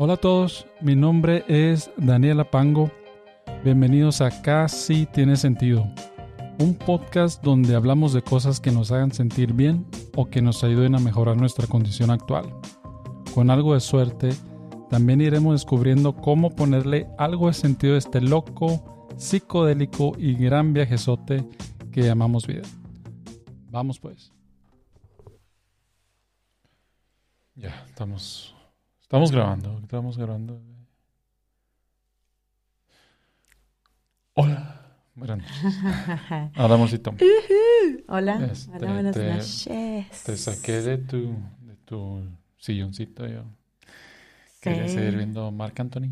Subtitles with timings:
[0.00, 2.88] Hola a todos, mi nombre es Daniela Pango.
[3.64, 5.92] Bienvenidos a Casi Tiene Sentido,
[6.60, 9.84] un podcast donde hablamos de cosas que nos hagan sentir bien
[10.14, 12.54] o que nos ayuden a mejorar nuestra condición actual.
[13.34, 14.30] Con algo de suerte,
[14.88, 21.44] también iremos descubriendo cómo ponerle algo de sentido a este loco, psicodélico y gran viajezote
[21.90, 22.62] que llamamos vida.
[23.68, 24.32] Vamos pues.
[27.56, 28.54] Ya, estamos
[29.08, 30.60] Estamos grabando, estamos grabando.
[34.34, 34.82] Hola,
[35.14, 35.78] buenas noches.
[36.56, 37.14] Hola, amorcito.
[38.08, 40.22] Hola, Este, hola, buenas te- noches.
[40.24, 42.22] Te saqué de tu, de tu
[42.58, 43.44] silloncito yo.
[44.60, 44.94] Quería Sí.
[44.94, 46.10] seguir viendo Marc Anthony.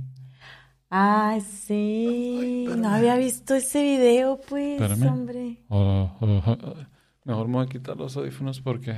[0.89, 5.07] Ay, sí, no había visto ese video, pues, Espérame.
[5.13, 5.59] hombre.
[5.69, 6.75] Oh, oh, oh.
[7.25, 8.95] Mejor me voy a quitar los audífonos porque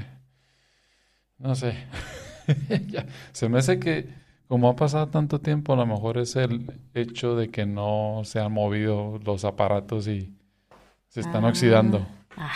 [1.38, 1.74] no sé.
[2.88, 4.08] Ya, Se me hace que
[4.48, 8.40] como ha pasado tanto tiempo, a lo mejor es el hecho de que no se
[8.40, 10.32] han movido los aparatos y
[11.08, 11.48] se están Ah.
[11.48, 12.06] oxidando.
[12.36, 12.52] Ah,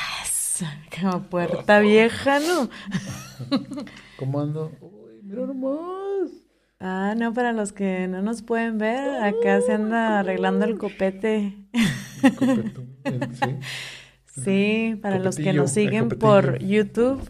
[1.01, 2.69] como puerta vieja, ¿no?
[4.19, 4.71] ¿Cómo ando?
[4.81, 6.31] Uy, mira nomás.
[6.81, 11.55] Ah, no, para los que no nos pueden ver, acá se anda arreglando el copete.
[12.23, 13.57] El copeto, el- sí.
[14.35, 16.59] Sí, para los que nos siguen por.
[16.59, 17.21] YouTube,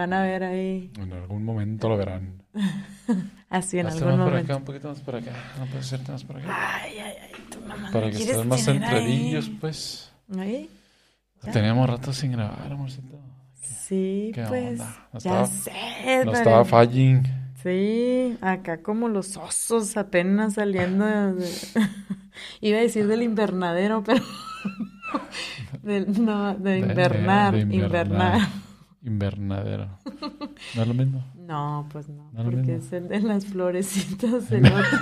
[0.00, 2.42] van a ver ahí, En algún momento lo verán.
[3.50, 4.52] así en Hazte algún más momento.
[4.52, 5.32] acá, un poquito más por acá.
[5.58, 6.46] No puede ser más por acá.
[6.82, 8.88] Ay, ay, ay, tú mamá, Para ¿me que estés más tener ahí?
[8.90, 10.12] centradillos, pues.
[10.38, 10.68] Ahí.
[11.42, 11.52] Ya.
[11.52, 13.18] Teníamos rato sin grabar, amorcito.
[13.62, 15.08] Sí, ¿Qué pues, onda?
[15.12, 17.22] No ya estaba- sé, No estaba falling.
[17.62, 21.04] Sí, acá como los osos apenas saliendo
[21.34, 21.46] de...
[22.62, 24.22] Iba a decir del invernadero, pero...
[25.82, 28.40] del- no, de invernar, de invernar.
[29.02, 29.88] Invernadero.
[30.74, 31.24] ¿No es lo mismo?
[31.50, 34.98] No, pues no, porque es el de las florecitas, el otro.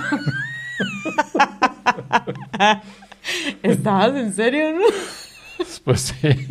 [3.63, 4.81] ¿Estabas en serio, no?
[5.83, 6.47] Pues sí.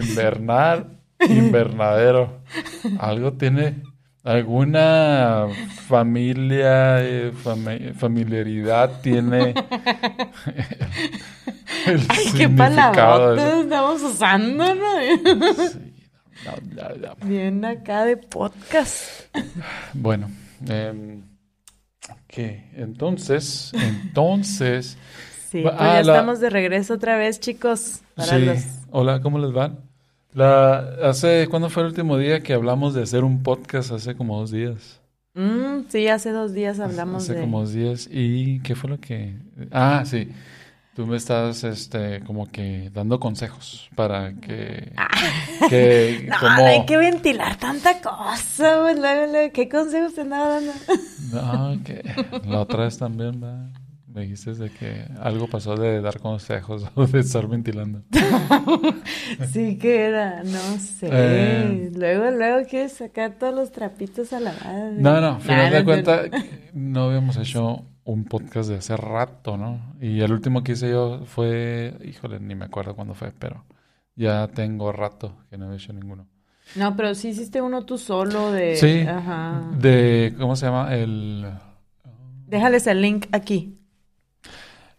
[0.00, 0.86] Invernar,
[1.28, 2.38] invernadero.
[2.98, 3.82] Algo tiene.
[4.24, 5.46] Alguna
[5.86, 9.54] familia, eh, fami- familiaridad tiene.
[11.86, 14.84] el Ay, qué palabrotas estamos usando, ¿no?
[15.68, 15.85] Sí,
[17.24, 19.22] Bien acá de podcast.
[19.94, 20.30] Bueno,
[20.68, 21.22] em,
[22.26, 22.70] ¿qué?
[22.74, 24.96] Entonces, entonces,
[25.50, 28.00] Sí, pues ah, ya la- estamos de regreso otra vez, chicos.
[28.14, 28.44] Para sí.
[28.44, 28.64] los...
[28.90, 29.72] Hola, ¿cómo les va?
[30.34, 33.92] La, hace, ¿cuándo fue el último día que hablamos de hacer un podcast?
[33.92, 35.00] Hace como dos días.
[35.34, 37.40] Mm, sí, hace dos días hablamos hace de...
[37.42, 38.08] como dos días.
[38.10, 39.34] ¿Y qué fue lo que...?
[39.70, 40.28] Ah, sí.
[40.96, 44.94] Tú me estás, este, como que dando consejos para que...
[45.68, 46.56] que No, como...
[46.56, 49.52] no hay que ventilar tanta cosa, güey.
[49.52, 50.72] ¿Qué consejos te andaba dando?
[51.34, 52.02] No, que
[52.46, 53.68] la otra vez también, ¿verdad?
[54.06, 58.00] Me dijiste de que algo pasó de dar consejos o de estar ventilando.
[59.52, 61.10] Sí que era, no sé.
[61.12, 61.90] Eh.
[61.94, 64.94] Luego, luego quieres sacar todos los trapitos a la madre.
[64.96, 66.22] No, no, final de cuenta
[66.72, 69.94] no habíamos hecho un podcast de hace rato, ¿no?
[70.00, 73.64] Y el último que hice yo fue, híjole, ni me acuerdo cuándo fue, pero
[74.14, 76.26] ya tengo rato que no he hecho ninguno.
[76.76, 78.76] No, pero sí hiciste uno tú solo de...
[78.76, 79.70] Sí, Ajá.
[79.78, 80.94] de, ¿cómo se llama?
[80.94, 81.46] El...
[82.46, 83.78] Déjales el link aquí.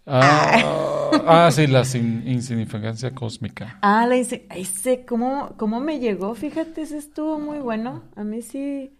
[0.05, 3.77] Ah, ah, sí, la sin- insignificancia cósmica.
[3.81, 6.35] Ah, la sé cómo, cómo me llegó.
[6.35, 8.03] Fíjate, ese estuvo muy bueno.
[8.15, 8.96] A mí sí...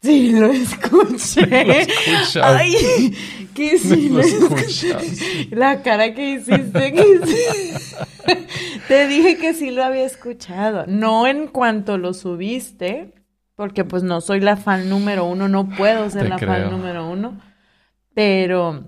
[0.00, 1.46] Sí, lo escuché.
[1.66, 2.36] Lo escuchas.
[2.44, 3.14] Ay,
[3.54, 5.02] que sí Lo lo escuchas.
[5.50, 8.34] La cara que hiciste, que sí.
[8.86, 10.84] Te dije que sí lo había escuchado.
[10.86, 13.12] No en cuanto lo subiste,
[13.56, 16.48] porque pues no soy la fan número uno, no puedo ser Te la creo.
[16.52, 17.40] fan número uno.
[18.14, 18.84] Pero,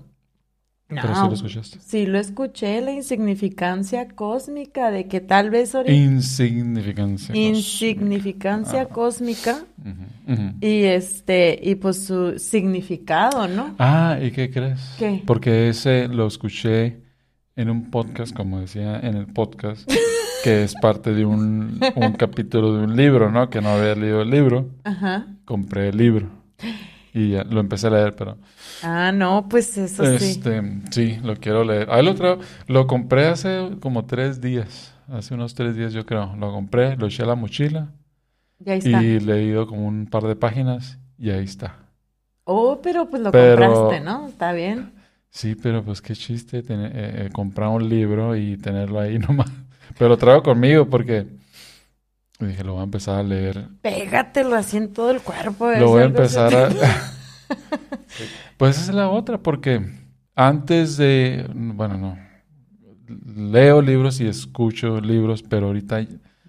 [0.95, 1.79] Pero sí no, lo escuchaste.
[1.79, 5.93] sí lo escuché, la insignificancia cósmica de que tal vez ahorita...
[5.93, 7.57] Insignificancia cósmica.
[7.57, 10.55] Insignificancia cósmica ujú.
[10.59, 13.75] y este, y pues su significado, ¿no?
[13.79, 14.81] Ah, ¿y qué crees?
[14.99, 15.23] ¿Qué?
[15.25, 17.01] Porque ese lo escuché
[17.55, 19.89] en un podcast, como decía en el podcast,
[20.43, 23.49] que es parte de un, un capítulo de un libro, ¿no?
[23.49, 24.69] Que no había leído el libro.
[24.83, 25.27] Ajá.
[25.45, 26.41] Compré el libro
[27.13, 28.37] y ya lo empecé a leer, pero
[28.83, 30.25] Ah, no, pues eso sí.
[30.25, 30.61] este,
[30.91, 31.89] sí, lo quiero leer.
[31.91, 32.39] Ahí lo traigo.
[32.67, 36.35] Lo compré hace como tres días, hace unos tres días yo creo.
[36.37, 37.89] Lo compré, lo eché a la mochila
[38.59, 39.03] Ya está.
[39.03, 41.75] y he leído como un par de páginas y ahí está.
[42.43, 44.27] Oh, pero pues lo Pero- compraste, ¿no?
[44.27, 44.93] Está bien.
[45.29, 49.51] Sí, pero pues qué chiste tener, eh, eh, comprar un libro y tenerlo ahí nomás.
[49.97, 51.25] Pero lo traigo conmigo porque
[52.47, 53.67] dije, lo voy a empezar a leer.
[53.81, 55.69] Pégatelo así en todo el cuerpo.
[55.71, 56.69] Lo voy a empezar a...
[58.57, 59.81] Pues esa es la otra, porque
[60.35, 62.17] antes de, bueno, no,
[63.51, 66.01] leo libros y escucho libros, pero ahorita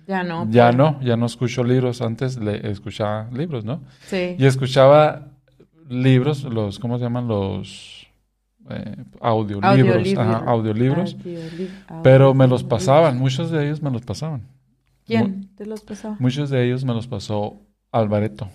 [0.06, 0.46] Ya no.
[0.50, 0.76] ya pues.
[0.76, 2.02] no, ya no escucho libros.
[2.02, 3.82] Antes le escuchaba libros, ¿no?
[4.06, 4.36] Sí.
[4.38, 5.28] Y escuchaba
[5.88, 7.28] libros, los, ¿cómo se llaman?
[7.28, 8.06] Los
[8.70, 9.72] eh, audiolibros.
[9.72, 10.22] Audiolibro.
[10.22, 11.16] Ajá, audiolibros.
[11.16, 11.68] Audioli-
[12.02, 12.64] Pero me los audiolibros.
[12.64, 14.42] pasaban, muchos de ellos me los pasaban.
[15.06, 16.16] ¿Quién te los pasaba?
[16.18, 17.60] Muchos de ellos me los pasó
[17.90, 18.48] Alvareto.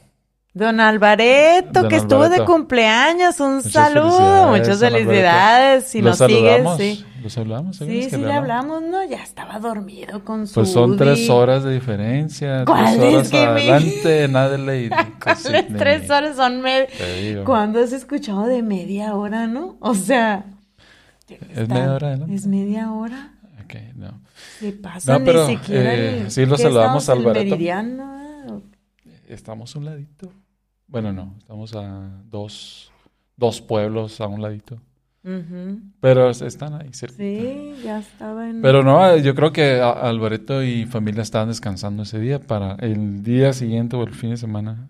[0.53, 3.39] Don Alvareto, Don que estuvo de cumpleaños.
[3.39, 4.47] Un Muchas saludo.
[4.47, 5.83] Muchas felicidades.
[5.83, 7.05] Si nos sigues, sí.
[7.21, 7.75] los hablamos.
[7.77, 8.33] Sí, ¿sabes sí que le no?
[8.33, 9.03] hablamos, ¿no?
[9.07, 10.97] Ya estaba dormido con su Pues son Udi.
[10.97, 12.65] tres horas de diferencia.
[12.65, 14.95] ¿Cuál tres es horas que me- adelante, en Adelaide.
[15.23, 15.65] ¿Cuáles Sydney.
[15.77, 16.87] tres horas son media?
[17.45, 19.77] ¿Cuándo has escuchado de media hora, no?
[19.79, 20.45] O sea...
[21.29, 22.33] ¿Es media hora adelante?
[22.33, 23.33] Es media hora.
[23.63, 24.21] Ok, no.
[24.59, 28.59] Se pasa No, pero, ni siquiera eh, el- sí lo ¿qué saludamos al meridiano, ah?
[29.27, 30.31] Estamos a un ladito.
[30.87, 32.91] Bueno, no, estamos a dos,
[33.35, 34.77] dos pueblos a un ladito.
[35.99, 37.17] Pero es- están ahí cerca.
[37.17, 38.61] Sí, ya estaba en...
[38.61, 43.23] Pero no, eh, yo creo que Alvareto y familia estaban descansando ese día para el
[43.23, 44.89] día siguiente o el fin de semana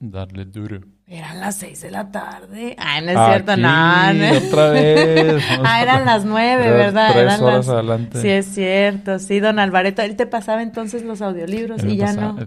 [0.00, 0.80] darle duro.
[1.08, 2.74] Eran las seis de la tarde.
[2.78, 4.38] Ay, no es cierto, Aquí, no, no.
[4.48, 5.44] otra vez.
[5.64, 7.08] Ah, eran las nueve, Era ¿verdad?
[7.12, 7.68] Tres Eran horas las...
[7.68, 8.20] adelante.
[8.22, 9.18] Sí, es cierto.
[9.20, 10.02] Sí, don Alvareto.
[10.02, 12.46] Él te pasaba entonces los audiolibros Él y ya pasaba- no.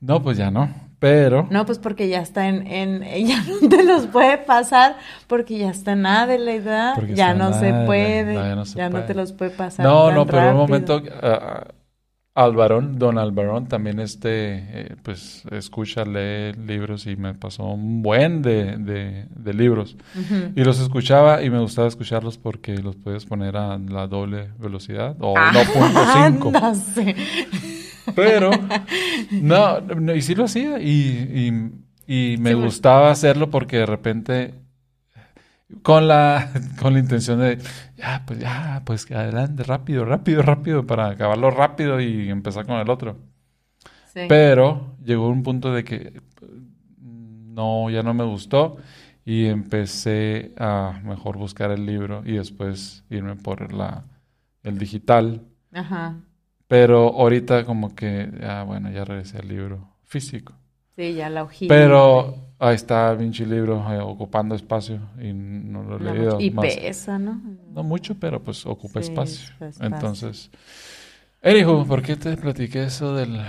[0.00, 0.70] No, pues ya no.
[0.98, 3.02] Pero No, pues porque ya está en, en...
[3.26, 4.96] Ya no te los puede pasar
[5.26, 6.94] porque ya está nada de la edad.
[6.94, 8.34] Porque Ya no se puede.
[8.34, 9.04] no, ya no se ya no puede.
[9.06, 11.64] te los puede pasar No, no, pero en un momento ah,
[12.34, 14.28] Alvarón, don Alvarón también este,
[14.82, 19.96] eh, pues escucha, lee libros y me pasó un buen de, de, de libros.
[20.54, 25.16] Y los escuchaba y me gustaba escucharlos porque los puedes poner a la doble velocidad
[25.20, 26.52] o Ah, 1.5.
[26.52, 27.16] no sé.
[28.14, 28.50] Pero,
[29.32, 31.70] no, no, y sí lo hacía y,
[32.06, 32.64] y, y me Sí, pues.
[32.66, 34.54] gustaba hacerlo porque de repente,
[35.82, 36.50] con la,
[36.80, 37.58] con la intención de,
[37.96, 42.90] ya, pues ya, pues adelante, rápido, rápido, rápido, para acabarlo rápido y empezar con el
[42.90, 43.18] otro.
[44.12, 44.22] Sí.
[44.28, 46.20] Pero llegó un punto de que
[47.00, 48.78] no, ya no me gustó
[49.24, 54.04] y empecé a mejor buscar el libro y después irme por la,
[54.62, 55.42] el digital.
[55.72, 56.16] Ajá.
[56.66, 60.54] Pero ahorita como que, ah, bueno, ya regresé al libro físico.
[60.96, 61.72] Sí, ya la hojita.
[61.72, 66.40] Pero ahí está pinche libro eh, ocupando espacio y no lo he No, leído.
[66.40, 67.40] y más- pesa, ¿no?
[67.74, 69.48] no mucho, pero pues ocupa Sí, espacio.
[69.50, 69.86] ocupa espacio.
[69.96, 70.50] Entonces,
[71.42, 73.40] Erijo, ¿por qué te platiqué eso del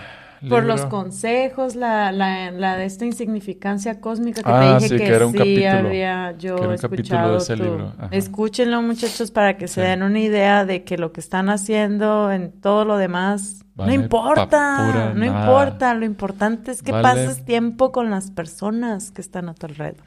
[0.49, 4.97] Por los consejos, la, la, la de esta insignificancia cósmica que Ah, te dije sí,
[4.97, 5.87] que, que era un sí capítulo.
[5.87, 7.93] había yo Que era un capítulo de escuchado ese tu- libro.
[8.11, 9.87] Escúchenlo, muchachos, para que se Sí.
[9.87, 14.03] den una idea de que lo que están haciendo en todo lo demás Vale no
[14.03, 15.41] importa, no nada.
[15.41, 15.93] importa.
[15.93, 17.03] Lo importante es que Vale.
[17.03, 20.03] pases tiempo con las personas que están a tu alrededor.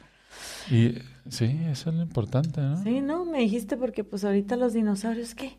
[0.71, 0.99] Y
[1.29, 2.83] sí, eso es lo importante, ¿no?
[2.83, 3.25] Sí, ¿no?
[3.25, 5.59] Me dijiste porque pues ahorita los dinosaurios, ¿qué?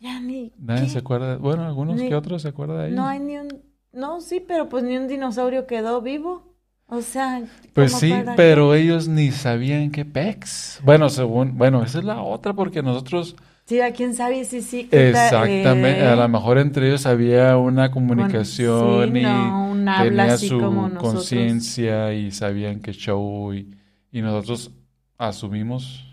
[0.00, 0.52] Ya ni...
[0.58, 0.88] Nadie ¿qué?
[0.90, 2.96] se acuerda, bueno, algunos Ni- que otros se acuerdan de ellos.
[2.96, 3.48] No hay ni un...
[3.96, 6.54] No, sí, pero pues ni un dinosaurio quedó vivo.
[6.86, 10.80] O sea, Pues ¿cómo sí, pero ellos ni sabían qué pex.
[10.84, 14.88] Bueno, según, bueno, esa es la otra porque nosotros Sí, a quién sabe si sí.
[14.90, 19.70] tal, exactamente, eh, a lo mejor entre ellos había una con- comunicación sí, y no,
[19.72, 23.74] un tenía su conciencia y sabían qué show y,
[24.12, 24.70] y nosotros
[25.18, 26.04] asumimos.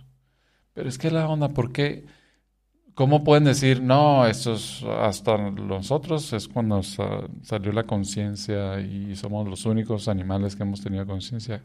[0.73, 2.05] Pero es que la onda, ¿por qué?
[2.95, 9.15] ¿Cómo pueden decir, no, esto es hasta nosotros es cuando sa- salió la conciencia y
[9.15, 11.61] somos los únicos animales que hemos tenido conciencia?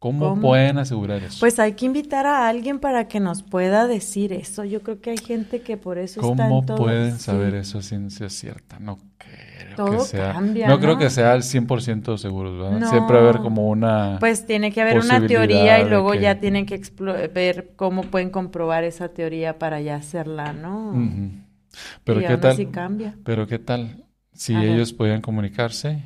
[0.00, 0.42] ¿Cómo, ¿Cómo?
[0.42, 1.38] pueden asegurar eso?
[1.40, 4.64] Pues hay que invitar a alguien para que nos pueda decir eso.
[4.64, 6.76] Yo creo que hay gente que por eso está ¿Cómo en todo.
[6.76, 7.24] pueden sí.
[7.24, 8.78] saber eso a ciencia cierta?
[8.78, 10.32] No creo Todo que sea.
[10.34, 10.98] cambia, no creo ¿no?
[11.00, 12.78] que sea al 100% seguros, ¿verdad?
[12.78, 12.88] No.
[12.90, 14.18] Siempre va a haber como una...
[14.20, 16.80] Pues tiene que haber una teoría y luego que- ya tienen que
[17.34, 20.92] ver cómo pueden comprobar esa teoría para ya hacerla, ¿no?
[22.04, 23.16] Pero y qué tal, así cambia.
[23.24, 26.04] pero qué tal si ellos podían comunicarse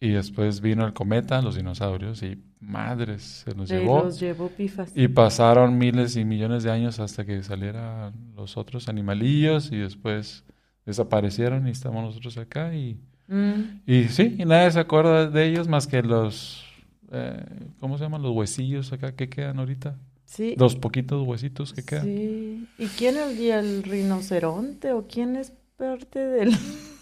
[0.00, 4.48] y después vino el cometa, los dinosaurios y madres se los Se llevó los llevó
[4.48, 4.92] pifas.
[4.94, 10.44] y pasaron miles y millones de años hasta que salieran los otros animalillos y después
[10.86, 15.66] desaparecieron y estamos nosotros acá y Mm, Y sí, y nadie se acuerda de ellos
[15.68, 16.64] más que los,
[17.12, 17.42] eh,
[17.80, 18.20] ¿cómo se llaman?
[18.20, 19.96] Los huesillos acá que quedan ahorita.
[20.26, 20.54] sí.
[20.58, 22.04] Los poquitos huesitos que quedan.
[22.04, 22.66] Sí.
[22.78, 26.50] ¿Y quién es el, el rinoceronte o quién es parte de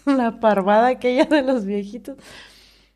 [0.05, 2.17] la parvada aquella de los viejitos?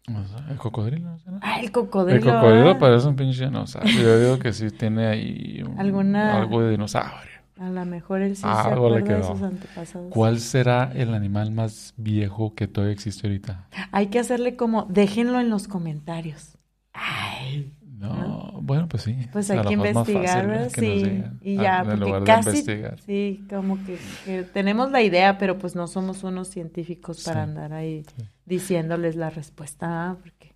[0.07, 1.17] El cocodrilo.
[1.41, 2.17] Ah, el cocodrilo.
[2.17, 2.79] El cocodrilo ah.
[2.79, 4.01] parece un pinche dinosaurio.
[4.01, 7.35] Yo digo que sí tiene ahí un- Alguna- algo de dinosaurio.
[7.59, 10.11] A lo mejor él sí se Algo le acuerda de sus antepasados.
[10.11, 13.67] ¿Cuál será el animal más viejo que todavía existe ahorita?
[13.91, 16.57] Hay que hacerle como, déjenlo en los comentarios.
[16.91, 19.15] Ay, No, bueno, pues sí.
[19.31, 20.61] Pues hay que mejor es más fácil, investigar, ¿verdad?
[20.63, 20.71] ¿verdad?
[20.73, 21.01] que nos
[21.41, 22.61] Sí, y ah, ya, porque casi,
[23.05, 27.49] sí, como que, que tenemos la idea, pero pues no somos unos científicos para Sí.
[27.49, 28.23] andar ahí Sí.
[28.45, 30.53] diciéndoles la respuesta, porque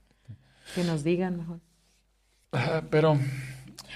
[0.76, 1.60] que nos digan mejor.
[2.52, 3.18] Ah, Pero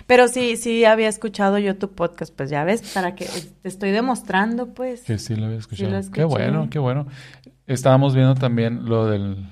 [0.08, 3.26] Pero sí, sí había escuchado yo tu podcast, pues ya ves, para que
[3.62, 5.02] te estoy demostrando, pues.
[5.04, 5.92] que sí lo había escuchado.
[6.02, 7.08] lo qué bueno, qué bueno.
[7.68, 9.48] Estábamos viendo también lo del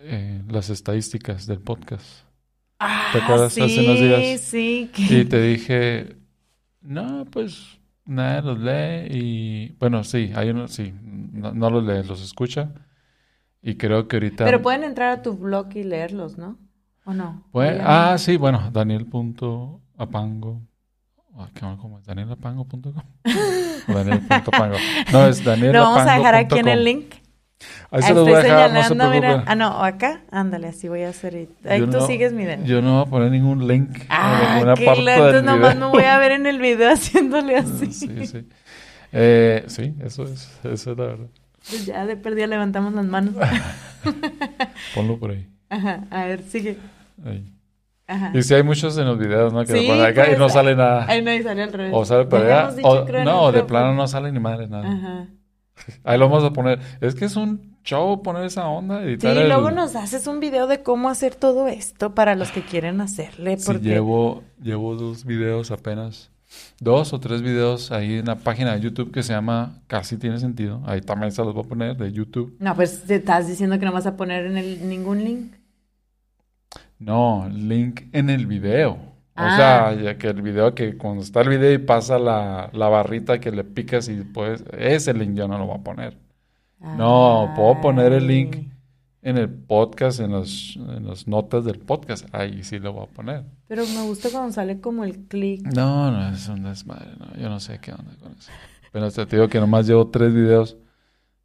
[0.00, 2.24] eh, las estadísticas del podcast.
[2.84, 4.40] Ah, ¿Te acuerdas sí, hace unos días?
[4.40, 6.16] sí, que- Y te dije,
[6.80, 12.02] no, pues nadie los lee y bueno, sí, hay unos, sí, no, no los lee,
[12.06, 12.72] los escucha.
[13.62, 14.44] Y creo que ahorita...
[14.44, 16.58] Pero pueden entrar a tu blog y leerlos, ¿no?
[17.04, 17.44] ¿O no?
[17.52, 20.62] Pues, ah, sí, bueno, daniel.apango.
[21.36, 22.04] Ah, ¿qué- ¿Cómo es?
[22.04, 22.92] ¿Danielapango.com?
[23.88, 24.76] O Daniel.apango.
[25.12, 25.72] No, es daniel.
[25.72, 27.14] Lo vamos a dejar aquí en el link.
[27.90, 29.44] Ahí se Ahí los voy a dejar, no se mira.
[29.46, 30.22] Ah, no, acá.
[30.30, 31.34] Ándale, así voy a hacer.
[31.34, 32.64] ahí- Ahí Yo tú no- sigues mi dedo.
[32.64, 35.74] Yo no voy a poner ningún link en Ah, ninguna qué parte lento, del nomás
[35.74, 35.86] video.
[35.88, 37.92] me voy a ver en el video haciéndole así.
[37.92, 38.48] Sí, sí.
[39.12, 41.26] Eh, sí, eso es, eso es la verdad.
[41.68, 43.34] Pues ya de perdida levantamos las manos.
[44.94, 45.46] Ponlo por ahí.
[45.70, 46.78] Ajá, a ver, sigue.
[47.24, 47.44] ahí.
[48.06, 48.30] Ajá.
[48.34, 49.64] Y si hay muchos en los videos, ¿no?
[49.64, 51.06] Que Sí, acá y pues, no sale nada.
[51.08, 51.92] Ahí no, sale al revés.
[51.94, 52.76] O sale para allá.
[52.82, 54.86] O, en no, de plano no sale ni madre nada.
[54.92, 55.26] Ajá.
[56.04, 56.80] Ahí lo vamos a poner.
[57.00, 59.48] Es que es un show poner esa onda, Sí, el...
[59.48, 63.56] luego nos haces un video de cómo hacer todo esto para los que quieren hacerle.
[63.58, 66.30] Sí, llevo, llevo dos videos apenas.
[66.80, 70.38] Dos o tres videos ahí en la página de YouTube que se llama Casi Tiene
[70.38, 70.82] Sentido.
[70.84, 72.54] Ahí también se los voy a poner de YouTube.
[72.58, 75.54] No, pues te estás diciendo que no vas a poner en el, ningún link.
[76.98, 79.11] No, link en el video.
[79.34, 79.56] O Ah.
[79.56, 83.40] sea, ya que el video, que cuando está el video y pasa la, la barrita
[83.40, 86.18] que le picas y pues ese link yo no lo voy a poner.
[86.80, 88.56] No, puedo poner el link
[89.22, 92.26] en el podcast, en los, en las notas del podcast.
[92.34, 93.44] Ahí sí lo voy a poner.
[93.68, 95.62] Pero me gusta cuando sale como el clic.
[95.74, 97.40] No, no, es un desmadre, no.
[97.40, 98.50] Yo no sé qué onda con eso.
[98.90, 100.76] Pero te digo que nomás llevo tres videos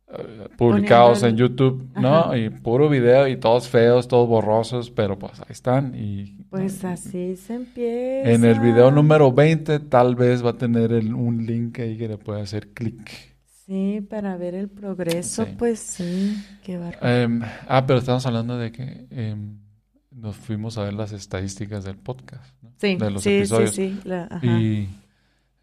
[0.09, 2.15] eh, publicados Poniendo en YouTube, ¿no?
[2.15, 2.37] Ajá.
[2.37, 5.93] Y puro video y todos feos, todos borrosos, pero pues ahí están.
[5.95, 8.31] Y Pues así se empieza.
[8.31, 12.07] en el video número 20 tal vez va a tener el- un link ahí que
[12.07, 13.11] le puede hacer clic.
[13.65, 15.51] Sí, para ver el progreso, Sí.
[15.57, 16.37] pues sí.
[16.63, 16.79] Qué.
[17.01, 19.57] Em, ah, pero estamos hablando de que em,
[20.11, 22.71] nos fuimos a ver las estadísticas del podcast, ¿no?
[22.79, 23.75] sí, de los sí, episodios.
[23.75, 24.07] sí, sí.
[24.07, 24.45] la- ajá.
[24.47, 24.87] Y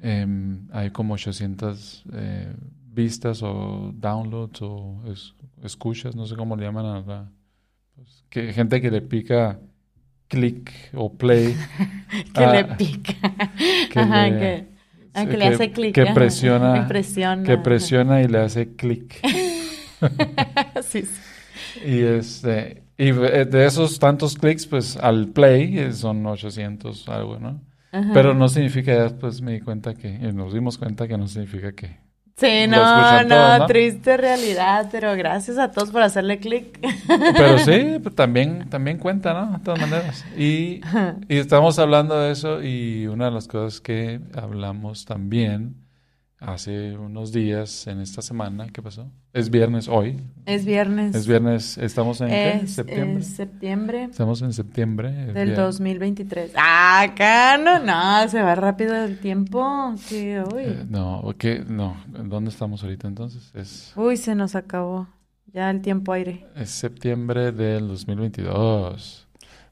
[0.01, 2.53] em, hay como 800 eh,
[2.95, 7.31] vistas o downloads o es- escuchas, no sé cómo le llaman a la...
[7.97, 9.59] pues, que, gente que le pica
[10.29, 11.55] click o play.
[12.35, 13.15] que ah, le pica.
[13.91, 14.67] que Ajá, le- que,
[15.15, 15.95] ah, que le hace clic.
[15.95, 17.43] Que presiona, Que presiona.
[17.45, 19.21] que presiona y le hace click.
[20.83, 21.21] sí, sí.
[21.85, 27.39] Y este y de de esos tantos clics, pues al play eh, son 800 algo,
[27.41, 27.61] ¿no?
[27.91, 28.11] Ajá.
[28.13, 31.73] Pero no significa, después me di cuenta que, y nos dimos cuenta que no significa
[31.73, 31.97] que
[32.37, 33.67] Sí, no, escuchan no, todos, ¿no?
[33.67, 36.81] triste realidad, pero gracias a todos por hacerle clic.
[37.07, 39.59] Pero sí, pues, también, también cuenta, ¿no?
[39.59, 40.25] De todas maneras.
[40.37, 40.81] Y,
[41.29, 45.84] y estamos hablando de eso y una de las cosas que hablamos también
[46.47, 49.11] hace unos días en esta semana, ¿qué pasó?
[49.33, 50.21] Es viernes hoy.
[50.47, 51.15] Es viernes.
[51.15, 52.51] Es viernes, estamos en ¿qué?
[52.63, 53.19] Es- septiembre.
[53.21, 55.29] es septiembre Estamos en septiembre.
[55.29, 56.53] es del vier- 2023.
[56.57, 59.95] Ah, acá no, no, se va rápido el tiempo.
[59.99, 60.63] Sí, uy.
[60.63, 61.65] eh, no, ¿qué?
[61.67, 63.51] No, ¿dónde estamos ahorita entonces?
[63.55, 65.09] Es, Uy, se nos acabó.
[65.53, 66.47] Ya el tiempo aire.
[66.57, 69.29] es septiembre del 2022.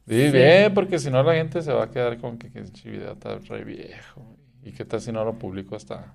[0.08, 0.30] Sí, Sí.
[0.32, 3.64] bien, porque si no la gente se va a quedar con que, que está re
[3.64, 4.36] viejo.
[4.64, 6.14] ¿Y qué tal si no lo publico hasta...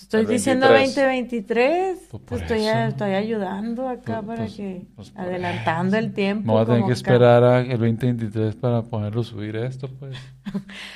[0.00, 0.94] Estoy diciendo 23.
[0.94, 1.98] 2023.
[2.24, 6.06] Pues estoy, estoy ayudando acá Pues- para pues- que pues adelantando eso.
[6.06, 6.46] el tiempo.
[6.46, 10.16] Me voy a tener que esperar a el 2023 para ponerlo subir esto, pues.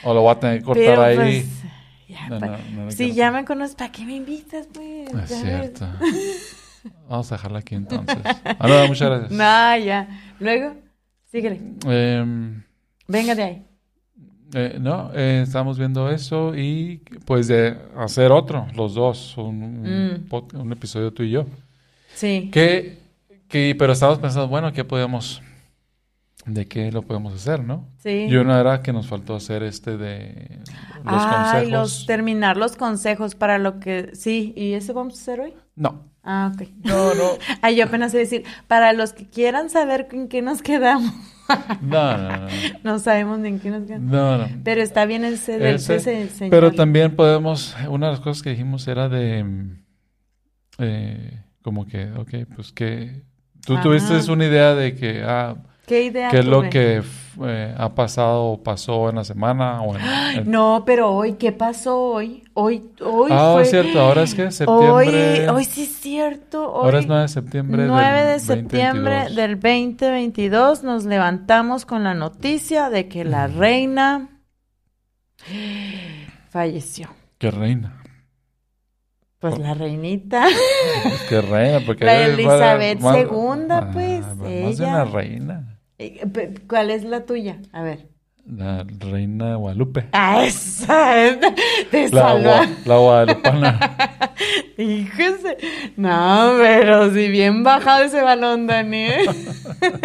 [0.04, 1.44] O lo voy a tener que cortar Pero, ahí.
[2.08, 4.68] ya, No, pa- no, no lo si quiero ya me conoces, ¿para qué me invitas,
[4.72, 5.08] pues?
[5.08, 5.42] Es Ya ves.
[5.42, 5.88] cierto.
[7.08, 8.16] Vamos a dejarla aquí entonces.
[8.44, 9.30] Ah, muchas gracias.
[9.32, 10.08] No, ya.
[10.38, 10.74] Luego,
[11.30, 11.60] síguele.
[11.86, 12.62] Em,
[13.08, 13.66] Venga de ahí.
[14.54, 20.26] Eh, no, eh, estamos viendo eso y pues de hacer otro, los dos, un, un
[20.30, 20.56] Mm.
[20.60, 21.46] un episodio tú y yo.
[22.14, 22.50] Sí.
[22.52, 22.98] Que,
[23.48, 25.42] que, pero estábamos pensando, bueno, ¿qué podemos,
[26.46, 27.86] de qué lo podemos hacer, no?
[27.98, 28.26] Sí.
[28.28, 30.58] Y una era que nos faltó hacer este de
[31.04, 31.70] los Ay, consejos.
[31.70, 35.54] los terminar los consejos para lo que sí, ¿y eso vamos a hacer hoy?
[35.76, 36.68] No, Ah, ok.
[36.84, 37.30] no, no,
[37.62, 41.12] Ay, yo apenas sé decir, para los que quieran saber en qué nos quedamos,
[41.82, 42.48] no, no, no,
[42.84, 44.10] no sabemos ni en qué nos quedamos.
[44.10, 44.48] no, no.
[44.64, 46.50] Pero está bien ese del Ese, ese señor.
[46.50, 49.82] Pero también podemos, una de las cosas que dijimos era de, mm,
[50.78, 53.22] eh, como que, ok, pues que
[53.64, 53.82] tú Ajá.
[53.82, 57.02] tuviste una idea de que, ah, ¿Qué idea qué es lo que
[57.44, 60.02] eh, ha pasado o pasó en la semana o en,
[60.38, 62.44] en- No, pero hoy, ¿qué pasó hoy?
[62.54, 63.62] Hoy, hoy Ah, fue...
[63.62, 64.88] es cierto, ahora es que septiembre.
[64.90, 66.72] Hoy, hoy sí es cierto.
[66.72, 69.36] Hoy, ahora es 9 de septiembre 9 del de septiembre 2022.
[69.36, 74.28] del 2022 nos levantamos con la noticia de que la reina
[76.50, 77.08] falleció.
[77.38, 77.98] Qué reina.
[79.40, 80.46] Pues la reinita,
[81.28, 83.28] Qué reina, porque La Elizabeth más- II,
[83.70, 84.70] Ah, pues, Más ella.
[84.70, 85.71] de una reina.
[86.02, 87.58] Eh, ¿cuál es la tuya?
[87.72, 88.08] A ver.
[88.44, 90.08] La reina Guadalupe.
[90.10, 91.38] Ah, esa es
[92.12, 93.96] La, gua- la guadalupana.
[94.76, 95.58] Híjose.
[95.96, 98.96] No, pero si bien bajado ese balón, Dani.
[98.96, 99.26] ¿eh?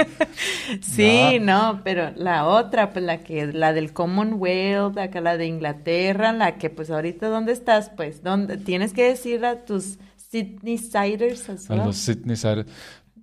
[0.82, 6.32] sí, no, pero la otra, pues la que, la del Commonwealth, acá la de Inglaterra,
[6.34, 7.90] la que pues ahorita, ¿dónde estás?
[7.96, 8.58] Pues, ¿dónde?
[8.58, 9.98] Tienes que decir a tus
[10.30, 12.70] Sydney Siders as A los Sydney Siders.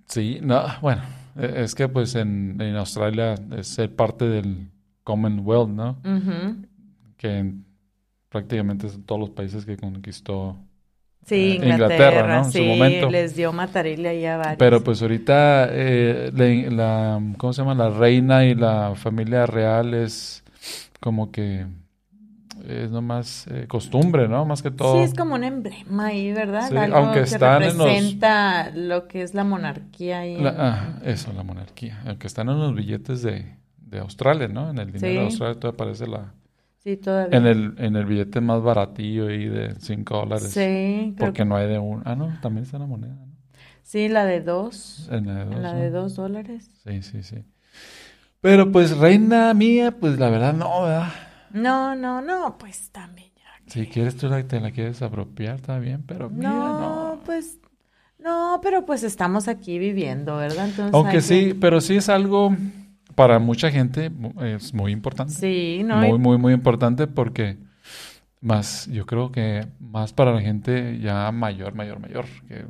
[0.08, 1.02] Sí, no, bueno,
[1.36, 4.68] es que pues en, en Australia es ser parte del
[5.02, 5.90] Commonwealth, ¿no?
[6.04, 6.56] Ujú.
[7.16, 7.64] Que en-
[8.28, 10.56] prácticamente son todos los países que conquistó.
[11.26, 12.44] Sí, Eh, Inglaterra, Inglaterra, ¿no?
[12.46, 13.10] En su momento.
[13.10, 14.58] les dio matarile ahí a varios.
[14.58, 17.74] Pero pues ahorita eh, la, la- ¿cómo se llama?
[17.74, 20.42] La reina y la familia real es
[21.00, 21.66] como que
[22.66, 24.44] es nomás eh, costumbre, ¿no?
[24.44, 24.96] Más que todo.
[24.96, 26.68] Sí, es como un emblema ahí, ¿verdad?
[26.70, 30.36] Sí, Algo aunque que están en los- representa lo que es la monarquía ahí.
[30.40, 32.00] La- en- ah, eso, la monarquía.
[32.06, 34.70] Aunque están en los billetes de, de Australia, ¿no?
[34.70, 35.14] En el dinero Sí.
[35.18, 36.32] de Australia todavía aparece la...
[36.78, 37.38] Sí, todavía.
[37.38, 40.50] En el, en el billete más baratillo ahí de 5 dólares.
[40.50, 42.02] Sí, Porque no hay de un...
[42.04, 43.32] Ah, no, también está la moneda, ¿no?
[43.82, 45.08] Sí, la de dos.
[45.12, 45.78] En la de dos, En la ¿no?
[45.78, 46.70] de dos dólares.
[46.84, 47.44] Sí, sí, sí.
[48.40, 51.08] Pero pues reina mía, pues la verdad no, ¿verdad?
[51.54, 53.42] No, no, no, pues también ya.
[53.72, 57.20] Si quieres tú la, te la quieres apropiar, está bien, pero mía No, no.
[57.24, 57.58] pues,
[58.18, 60.66] no, pero pues estamos aquí viviendo, ¿verdad?
[60.68, 62.54] Entonces Aunque que- sí, pero sí es algo
[63.14, 64.10] para mucha gente
[64.42, 65.32] es muy importante.
[65.34, 65.96] Sí, ¿no?
[65.98, 67.56] Muy, Y- muy, muy importante porque
[68.40, 72.66] más, yo creo que más para la gente ya mayor, mayor, mayor, que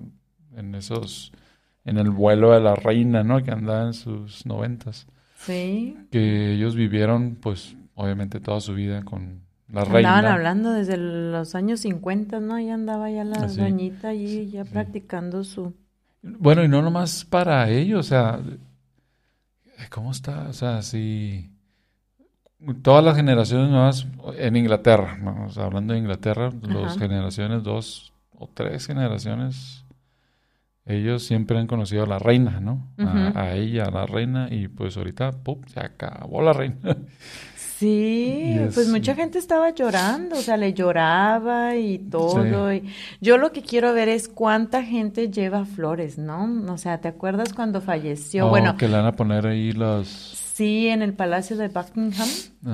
[0.56, 1.32] en esos,
[1.84, 3.42] en el vuelo de la reina, ¿no?
[3.42, 5.06] Que andaba en sus noventas,
[5.38, 5.96] Sí.
[6.12, 10.32] que ellos vivieron, pues, obviamente toda su vida con la Andaban reina.
[10.34, 12.54] hablando desde los años 50, ¿no?
[12.54, 13.60] Ahí andaba ya la Ah, sí.
[13.60, 14.70] doñita allí ya Sí.
[14.72, 15.74] practicando su...
[16.22, 18.40] Bueno, y no nomás para ellos, o sea,
[19.90, 20.48] ¿cómo está?
[20.48, 21.50] O sea, si
[22.82, 24.06] todas las generaciones nuevas
[24.38, 25.46] en Inglaterra, ¿no?
[25.46, 29.84] O sea, hablando de Inglaterra, las generaciones, dos o tres generaciones,
[30.86, 32.88] ellos siempre han conocido a la reina, ¿no?
[32.98, 35.60] A- a, ella, a la reina, y pues ahorita, ¡pum!
[35.66, 36.76] se acabó la reina.
[37.78, 42.72] Sí, Y pues es- mucha gente estaba llorando, o sea, le lloraba y todo.
[42.72, 42.84] y
[43.20, 46.72] yo lo que quiero ver es cuánta gente lleva flores, ¿no?
[46.72, 48.46] O sea, ¿te acuerdas cuando falleció?
[48.46, 50.08] Oh, Bueno, que le van a poner ahí los...
[50.54, 52.28] sí, en el Palacio de Buckingham.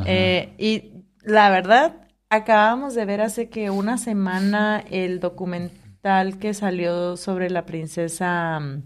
[0.06, 1.94] Eh, y la verdad,
[2.28, 8.82] acabamos de ver hace que una semana el documental que salió sobre la princesa mm,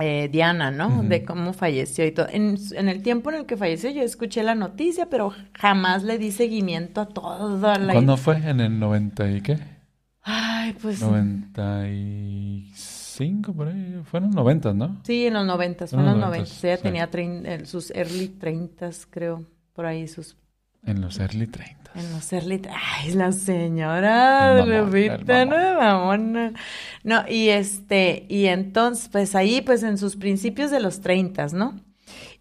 [0.00, 0.88] eh, Diana, ¿no?
[0.88, 1.02] Ujú.
[1.08, 2.26] De cómo falleció y todo.
[2.30, 6.18] En, en el tiempo en el que falleció, yo escuché la noticia, pero jamás le
[6.18, 7.92] di seguimiento a toda la...
[7.92, 8.36] ¿Cuándo fue?
[8.48, 9.58] ¿En el 90 y qué?
[10.22, 14.00] Ay, pues 95, por ahí.
[14.04, 15.00] Fueron 90, ¿no?
[15.04, 16.48] sí, en los noventas, fue en En los los noventas.
[16.50, 16.82] noventas, Ella sí.
[16.82, 20.36] tenía trein- eh, sus early treintas, creo, por ahí sus
[20.84, 21.90] En los early 30.
[21.94, 22.62] En los early...
[22.70, 26.16] Ay, la señora Lupita, no.
[27.04, 31.80] No, y este, y entonces, pues ahí, pues en sus principios de los treintas, ¿no?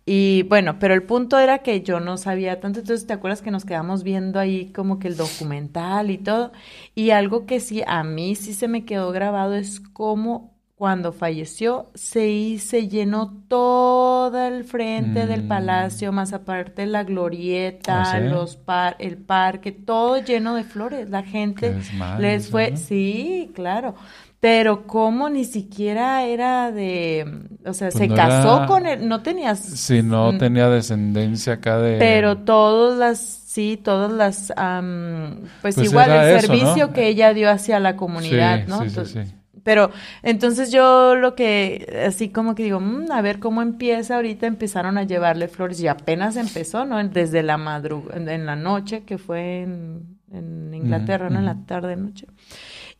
[0.09, 3.51] Y bueno, pero el punto era que yo no sabía tanto, entonces te acuerdas que
[3.51, 6.53] nos quedamos viendo ahí como que el documental y todo,
[6.95, 11.89] y algo que sí, a mí sí se me quedó grabado es cómo cuando falleció
[11.95, 15.47] se, se llenó todo el frente del Mm.
[15.47, 18.27] palacio, más aparte la glorieta, ¿Ah, sí?
[18.29, 21.73] los par, el parque, todo lleno de flores, la gente
[22.19, 22.77] les fue, ¿no?
[22.77, 23.95] sí, claro.
[24.39, 27.25] Pero como ni siquiera era de,
[27.65, 30.37] o sea, Pues se no casó era- con él, no tenías, Si no Mm.
[30.37, 31.97] tenía descendencia acá de...
[31.97, 36.41] pero todas las, sí, todas las, am, pues, Pues igual el eso, ¿no?
[36.41, 38.83] servicio que ella dio hacia la Sí, comunidad, ¿no?
[38.83, 39.36] sí, sí, Entonces, sí.
[39.67, 39.91] Pero
[40.23, 44.97] entonces yo lo que, así como que digo, "Mm, a ver cómo empieza, ahorita empezaron
[44.97, 47.03] a llevarle flores y apenas empezó, ¿no?
[47.09, 51.39] Desde la madrugada, en la noche, que fue en, en Inglaterra, ¿no?
[51.39, 52.27] En la tarde, noche.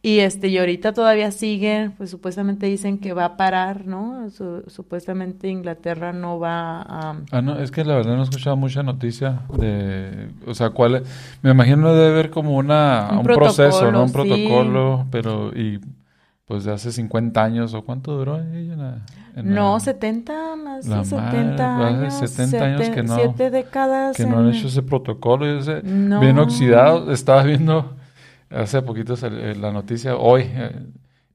[0.04, 4.30] Y este, y ahorita todavía sigue, pues supuestamente dicen que va a parar, ¿no?
[4.30, 7.16] Su- supuestamente Inglaterra no va a...
[7.32, 10.30] Ah, no, es que la verdad no he escuchado mucha noticia de...
[10.46, 11.04] O sea, cuál...
[11.42, 13.08] Me imagino debe haber como una...
[13.12, 14.04] Un Un, proceso, ¿no?
[14.04, 14.14] Un sí.
[14.14, 15.52] protocolo, pero...
[15.58, 15.80] Y
[16.48, 19.06] pues de hace 50 años o cuánto duró ella en la-
[19.36, 22.14] en No, la- 70, más la de 70 madre, años.
[22.16, 24.16] hace 70 años que no- Siete décadas.
[24.16, 26.22] que no han en- hecho ese protocolo y ese No.
[26.22, 27.12] bien oxidado.
[27.12, 27.96] Estaba viendo
[28.50, 30.86] hace poquito eh, la noticia hoy eh,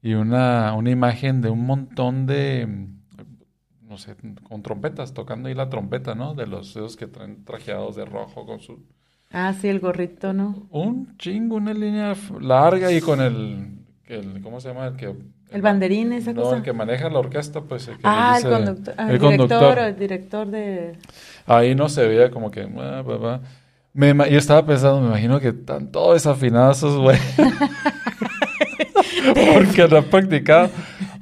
[0.01, 4.15] y una, una imagen de un montón de, mm, no sé,
[4.49, 6.33] con trompetas, tocando ahí la trompeta, ¿no?
[6.33, 8.83] De los esos que traen trajeados de rojo con su...
[9.31, 10.67] Ah, sí, el gorrito, ¿no?
[10.71, 14.87] Un chingo, una línea larga y con el, el- ¿cómo se llama?
[14.87, 15.13] El que...
[15.51, 16.57] El banderín, esa no, cosa.
[16.57, 18.93] el que maneja la orquesta, pues el que Ah, dice- el conductor.
[18.97, 19.59] ah, el el conductor.
[19.59, 20.93] director, el director de...
[21.45, 22.61] Ahí no se veía como que...
[22.61, 23.39] ah, bah, bah.
[23.93, 27.21] Me, yo estaba pensando, me imagino que están todos desafinados esos güeyes.
[29.53, 30.69] Porque no han practicado.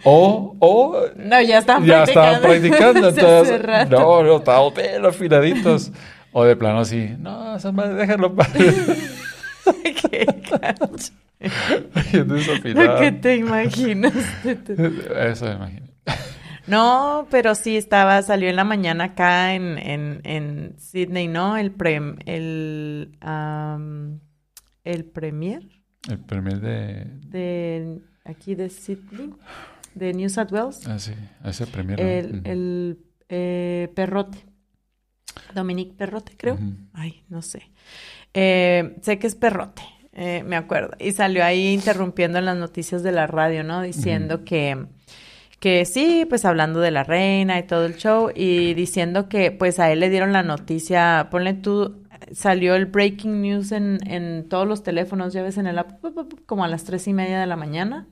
[0.03, 3.07] O, o No, ya estaban ya estaban practicando.
[3.09, 5.91] Hace Entonces, no, no, estaban bien afinaditos.
[6.31, 8.33] O de plano así, no, déjalo.
[8.33, 8.47] pa-".
[10.09, 11.13] Qué gacho.
[12.11, 12.99] Bien desafinado.
[12.99, 14.13] ¿Qué te imaginas?
[14.45, 15.87] Eso me imagino.
[16.67, 21.57] No, pero sí estaba, salió en la mañana acá en, en, en Sydney, ¿no?
[21.57, 24.19] El prem, el, am,
[24.83, 25.67] el premier
[26.07, 27.07] El primer de...
[27.27, 29.33] de aquí de Sydney,
[29.95, 32.01] de New South Wales, Ah, sí, ese primero.
[32.01, 34.37] el, el eh, Perrote,
[35.55, 36.59] Dominique Perrote, creo.
[36.93, 37.63] Ay, no sé.
[38.35, 39.81] Eh, sé que es Perrote,
[40.13, 40.91] eh, me acuerdo.
[40.99, 43.81] Y salió ahí interrumpiendo en las noticias de la radio, ¿no?
[43.81, 44.85] Diciendo que,
[45.59, 49.79] que sí, pues hablando de la reina y todo el show, y diciendo que pues
[49.79, 54.67] a él le dieron la noticia, ponle tú, salió el breaking news en, en todos
[54.67, 56.03] los teléfonos, ya ves, en el app,
[56.45, 58.07] como a las tres y media de la mañana.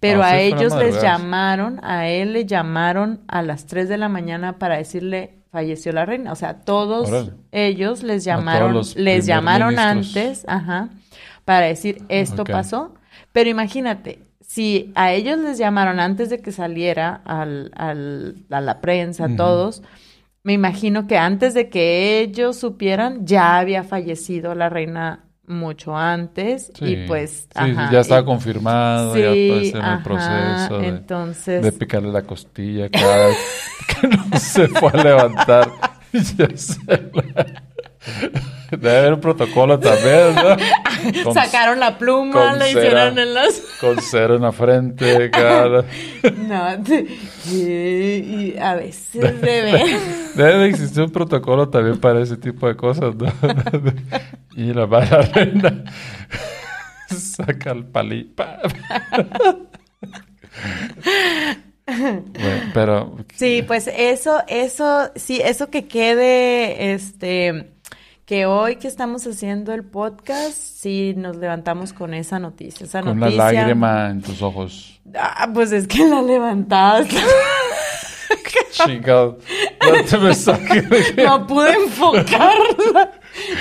[0.00, 4.58] Pero a ellos les llamaron, a él le llamaron a las 3 de la mañana
[4.58, 6.32] para decirle falleció la reina.
[6.32, 10.16] O sea, todos ellos les llamaron, les llamaron ministros.
[10.16, 10.88] antes, ajá,
[11.44, 12.94] para decir esto pasó.
[13.32, 18.80] Pero imagínate, si a ellos les llamaron antes de que saliera al, al- a la
[18.80, 19.36] prensa, a Ujú.
[19.36, 19.82] todos,
[20.44, 26.70] me imagino que antes de que ellos supieran, ya había fallecido la reina mucho antes
[26.78, 30.78] Sí, y pues, sí, ajá, ya estaba y- confirmado, ya Sí, pues, en el proceso
[30.78, 33.36] de, entonces, de picarle la costilla cada vez
[34.00, 35.72] que no se fue a levantar.
[36.12, 37.62] Ya se la-
[38.70, 40.56] Debe haber un protocolo también, ¿no?
[41.24, 43.60] Con, sacaron la pluma, le hicieron en las...
[43.80, 45.84] con cero en la frente, cara.
[46.48, 47.06] No, te-
[47.50, 49.96] y, y a veces debe.
[50.34, 53.26] Debe de existir un protocolo también para ese tipo de cosas, ¿no?
[54.56, 55.84] Y la mala reina
[57.08, 58.24] saca el palí.
[58.24, 58.58] pa.
[61.86, 67.72] Bueno, pero Sí, pues eso, eso, sí, eso que quede, este,
[68.24, 73.20] que hoy que estamos haciendo el podcast, sí nos levantamos con esa noticia, esa con
[73.20, 73.52] la noticia.
[73.52, 75.00] lágrima en tus ojos.
[75.14, 77.16] Ah, pues es que la levantaste.
[78.70, 79.38] Chingado.
[79.82, 79.96] No
[81.24, 83.12] No pude enfocarla.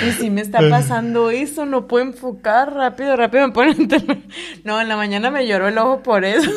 [0.07, 3.87] Y si me está pasando eso, no puedo enfocar rápido, rápido me ponen
[4.63, 6.49] No, en la mañana me lloró el ojo por eso.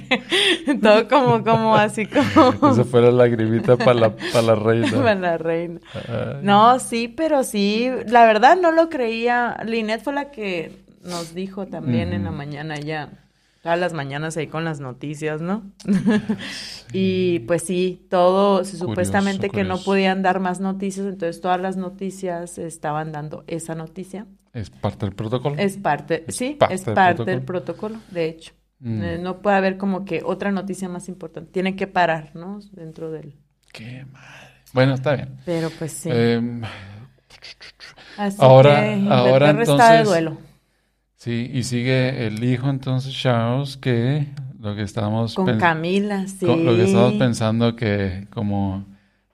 [0.82, 5.14] Todo como, como así como Esa fue la lagrimita para la, para la para reina.
[5.14, 5.80] la reina.
[5.94, 6.40] Ay.
[6.42, 9.56] No, sí, pero sí, la verdad no lo creía.
[9.64, 13.10] Linet fue la que nos dijo también en la mañana ya.
[13.74, 15.64] Las mañanas ahí con las noticias, ¿no?
[16.92, 22.58] y pues sí, todo, supuestamente que no podían dar más noticias, entonces todas las noticias
[22.58, 24.26] estaban dando esa noticia.
[24.52, 25.56] Es parte del protocolo.
[25.58, 27.36] Es parte, Es sí, parte es del parte protocolo.
[27.36, 28.52] del protocolo, de hecho.
[28.78, 29.02] Mm.
[29.02, 31.50] Eh, no puede haber como que otra noticia más importante.
[31.50, 32.60] Tiene que parar, ¿no?
[32.72, 33.34] Dentro del...
[33.72, 34.54] Qué madre.
[34.72, 35.36] Bueno, está bien.
[35.44, 36.10] Pero pues sí.
[36.12, 36.62] Em,
[38.16, 40.38] Así ahora- que ahora de entonces- duelo.
[41.26, 44.28] Sí, y sigue el hijo entonces Charles, que
[44.60, 46.46] lo que estábamos Con Camila, sí.
[46.46, 48.84] lo que estábamos pensando que como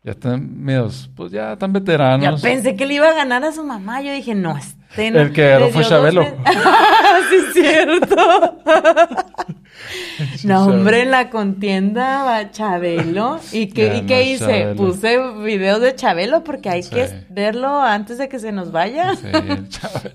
[0.03, 2.41] ya están medios, pues ya están Ya veteranos.
[2.41, 4.01] pensé que le iba a ganar a su mamá.
[4.01, 5.21] Yo dije, no, este no.
[5.21, 6.25] El que ganó fue Chabelo.
[7.31, 8.17] sí, cierto.
[10.45, 13.41] no, hombre, en la contienda va Chabelo.
[13.53, 14.39] ¿Y qué, ¿y Ganó qué hice?
[14.47, 14.77] Chabelo.
[14.77, 16.91] Puse videos de Chabelo porque hay Sí.
[16.91, 19.15] que verlo antes de que se nos vaya.
[19.17, 19.23] Sí,
[19.69, 20.13] Chabelo.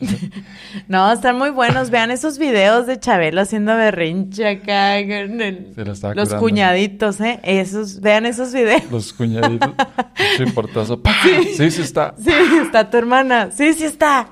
[0.87, 1.89] No, están muy buenos.
[1.89, 4.97] Vean esos videos de Chabelo haciendo berrinche acá.
[4.97, 6.39] el- estaba Los curando.
[6.39, 7.39] cuñaditos, ¿eh?
[7.43, 8.83] Esos, vean esos videos.
[8.91, 9.69] Los cuñaditos.
[9.69, 11.01] Mucho importazo.
[11.01, 11.13] ¡Pah!
[11.55, 12.13] Sí, sí está.
[12.23, 13.49] Sí, está tu hermana.
[13.51, 14.27] Sí, sí está.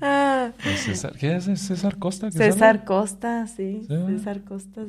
[0.00, 1.48] Ah, El César- ¿Qué es?
[1.48, 2.30] ¿Es César Costa?
[2.30, 2.84] César sale?
[2.84, 3.86] Costa, sí.
[3.88, 3.94] Sí.
[4.08, 4.82] César Costa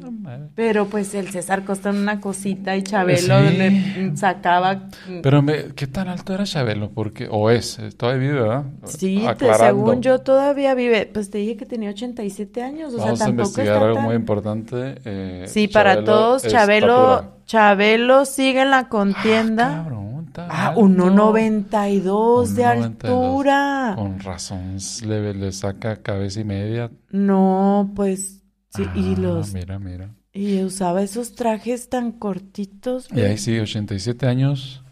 [0.00, 0.50] mames.
[0.54, 3.56] Pero pues el César Costa en una cosita y Chabelo Sí.
[3.56, 4.88] le sacaba.
[5.22, 6.90] Pero me- ¿qué tan alto era Chabelo?
[6.90, 8.64] Porque, o es, todavía vive, ¿verdad?
[8.84, 11.10] Sí, te- según yo todavía vive.
[11.12, 14.14] Pues te dije que tenía 87 años, o Vamos sea, a investigar algo tan- muy
[14.14, 14.96] importante.
[15.04, 17.34] eh, Sí, para todos, Chabelo.
[17.46, 19.82] Chabelo sigue en la Ah, contienda.
[19.82, 20.80] cabrón, Ah, alto.
[20.80, 22.84] 1.92 de 1.92.
[22.84, 23.92] altura.
[23.96, 26.90] Con razón, le, le saca cabeza y media.
[27.10, 28.42] No, pues
[28.74, 30.14] sí, y Ah, los Mira, mira.
[30.32, 34.82] y usaba esos trajes tan cortitos, Y ahí sí, 87 años.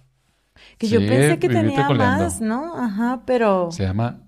[0.79, 2.25] que yo pensé que tenía coleando.
[2.25, 2.77] más, ¿no?
[2.77, 4.21] Ajá, pero Se llama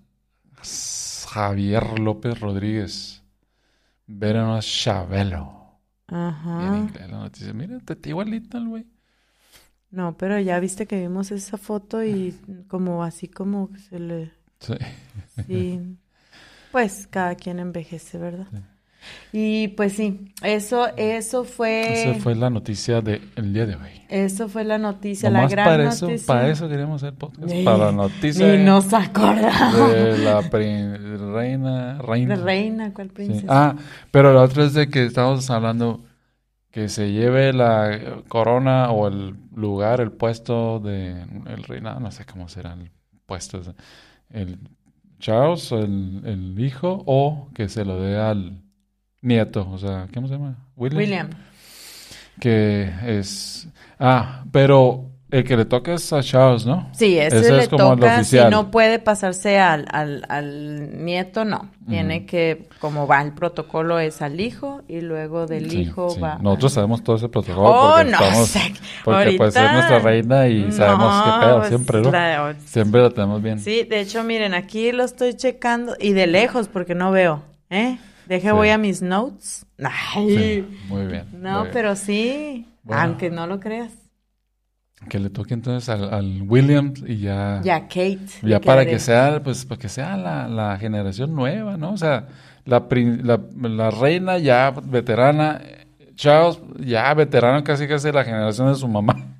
[1.29, 3.22] Javier López Rodríguez.
[4.07, 5.81] Véranos Chabelo.
[6.11, 6.77] Y en ajá.
[6.77, 7.53] inglés la noticia.
[7.55, 8.87] Mira, te está igualito el güey.
[9.95, 12.35] No, pero ya viste que vimos esa foto y
[12.69, 14.31] como así como se le
[14.61, 14.75] Sí.
[15.47, 15.81] sí.
[16.73, 18.47] Pues cada quien envejece, ¿verdad?
[19.33, 24.03] Y pues sí, eso eso fue Esa fue la noticia del día de hoy.
[24.09, 26.27] eso fue la noticia, la gran para eso, noticia.
[26.27, 27.53] para eso queríamos hacer podcast.
[27.65, 29.93] Para la noticia Ni nos acordamos.
[29.93, 32.37] de la reina, reina.
[32.37, 33.15] De reina, ¿cuál Sí.
[33.15, 33.47] princesa?
[33.51, 33.77] Ah,
[34.11, 36.01] pero la otra es de que estamos hablando
[36.75, 42.25] que se lleve la corona o el lugar, el puesto de el reinado, no sé
[42.25, 42.91] cómo será el
[43.27, 43.63] puesto,
[44.31, 44.59] el
[45.21, 48.61] Charles, el, el hijo, o que se lo dé al
[49.23, 50.67] nieto, o sea, ¿cómo se llama?
[50.75, 51.31] William.
[52.41, 53.69] Que es...
[54.01, 56.88] Ah, pero el que le toca es a Charles, ¿no?
[56.92, 61.05] Sí, ese, Ese le es como el toca, si no puede pasarse al, al, al
[61.05, 61.70] nieto, no.
[61.88, 66.20] Tiene que, como va el protocolo, es al hijo y luego del Sí, hijo sí.
[66.20, 66.38] va.
[66.40, 68.49] Nosotros sabemos todo ese protocolo Oh, porque no estamos...
[68.49, 68.61] sé.
[69.05, 72.11] Porque pues es Ahorita- nuestra reina y sabemos No, qué pedo pues, siempre, ¿no?
[72.12, 73.59] la- Siempre la tenemos bien.
[73.59, 77.99] Sí, de hecho, miren, aquí lo estoy checando y de lejos porque no veo, ¿eh?
[78.27, 78.55] Deje, Sí.
[78.55, 79.66] voy a mis notes.
[79.83, 81.27] Ay, muy bien.
[81.33, 81.73] muy no, bien.
[81.75, 83.03] pero sí, Bueno.
[83.03, 83.90] aunque no lo creas.
[85.09, 87.61] Que le toque entonces al, al Williams y ya...
[87.62, 88.19] Ya Kate.
[88.43, 88.90] Ya para quedaré.
[88.90, 91.93] que sea, pues, para que sea la, la generación nueva, ¿no?
[91.93, 92.29] O sea,
[92.64, 95.61] la, la, la reina ya veterana,
[96.14, 99.17] Charles ya veterano casi casi de la generación de su mamá.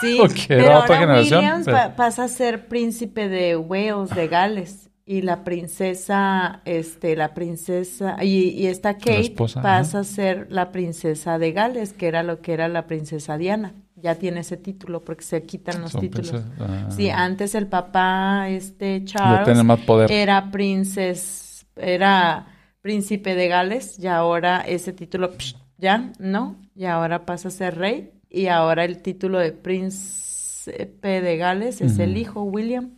[0.00, 3.28] Sí, o que era pero otra ahora generación, Williams pero- pa- pasa a ser príncipe
[3.28, 4.88] de Wales, de Gales.
[5.06, 10.72] Y la princesa, este, la princesa, y, y esta Kate esposa, pasa a ser la
[10.72, 13.74] princesa de Gales, que era lo que era la princesa Diana.
[14.02, 16.34] Ya tiene ese título porque se quitan los Son títulos.
[16.60, 16.88] ah.
[16.90, 20.10] Sí, antes el papá, este Charles, más poder.
[20.10, 22.46] era princes, era
[22.80, 26.56] príncipe de Gales, y ahora ese título, psh, ya, ¿no?
[26.74, 31.98] Y ahora pasa a ser rey, y ahora el título de príncipe de Gales es
[32.00, 32.90] el hijo William,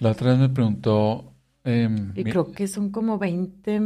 [0.00, 1.32] La otra vez me preguntó...
[1.64, 3.80] em, y mi- creo que son como 20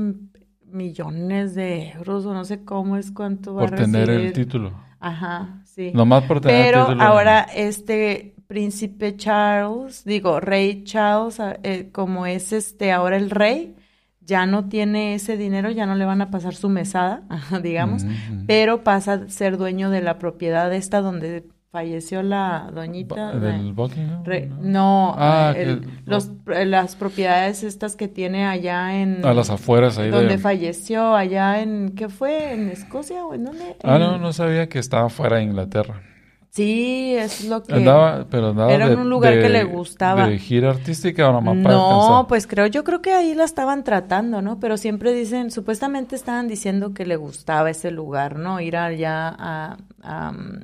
[0.64, 4.32] millones de euros, o no sé cómo es cuánto va por a tener el recibir.
[4.46, 4.89] título.
[5.00, 5.90] Ajá, sí.
[5.94, 12.52] Nomás por tener Pero ahora este príncipe Charles, digo, rey Charles, a- eh, como es
[12.52, 13.76] este ahora el rey,
[14.20, 17.22] ya no tiene ese dinero, ya no le van a pasar su mesada,
[17.62, 18.04] digamos,
[18.46, 23.32] pero pasa a ser dueño de la propiedad esta donde falleció la doñita.
[23.32, 24.24] ¿Del Buckingham?
[24.24, 25.14] re- ¿no?
[25.16, 29.24] Ah, el- que- los, las propiedades estas que tiene allá en...
[29.24, 30.38] A las afueras ahí donde de...
[30.38, 32.52] falleció, allá en, ¿qué fue?
[32.54, 33.76] ¿En Escocia o en dónde?
[33.84, 36.02] Ah, En- no, no sabía que estaba fuera de Inglaterra.
[36.50, 37.74] Sí, es lo que...
[37.74, 40.26] Andaba, pero andaba Era de, un lugar que le gustaba.
[40.26, 44.42] ¿De gira artística o nomás No, pues creo, yo creo que ahí la estaban tratando,
[44.42, 44.58] ¿no?
[44.58, 48.60] Pero siempre dicen, supuestamente estaban diciendo que le gustaba ese lugar, ¿no?
[48.60, 49.76] Ir allá a...
[50.02, 50.60] a, mm,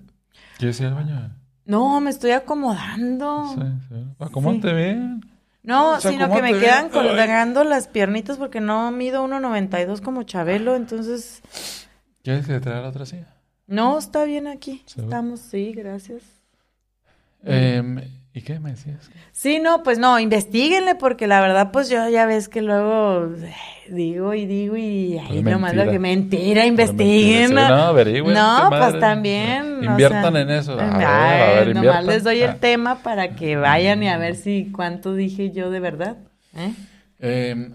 [0.58, 1.36] ¿Quieres ir al baño?
[1.64, 3.54] No, me estoy acomodando.
[3.54, 3.94] Sí, sí.
[4.18, 5.20] Acomódate bien.
[5.62, 11.42] No, sino que me quedan colgando las piernitas porque no mido 1.92 como Chabelo, entonces...
[12.22, 13.34] ¿Quieres que te traiga la otra silla?
[13.66, 14.84] No, está bien aquí.
[14.86, 15.08] ¿Seguro?
[15.08, 16.22] Estamos, sí, gracias.
[17.42, 18.00] Em,
[18.36, 19.10] ¿y qué me decías?
[19.32, 23.54] Sí, no, pues no, investiguenle porque la verdad, pues yo ya ves que luego eh,
[23.90, 25.92] digo y digo y ahí Pues nomás lo mentira.
[25.92, 27.48] que mentira, investiguen.
[27.48, 29.00] Sí, no, averigüen, No, pues madre.
[29.00, 29.78] también.
[29.80, 30.72] o Inviertan sea, en eso.
[30.78, 32.06] A ver, a ver, nomás inviertan.
[32.06, 32.56] les doy el Ah.
[32.60, 36.16] tema para que vayan y a ver si cuánto dije yo de verdad.
[36.56, 36.72] ¿eh?
[37.18, 37.72] Em,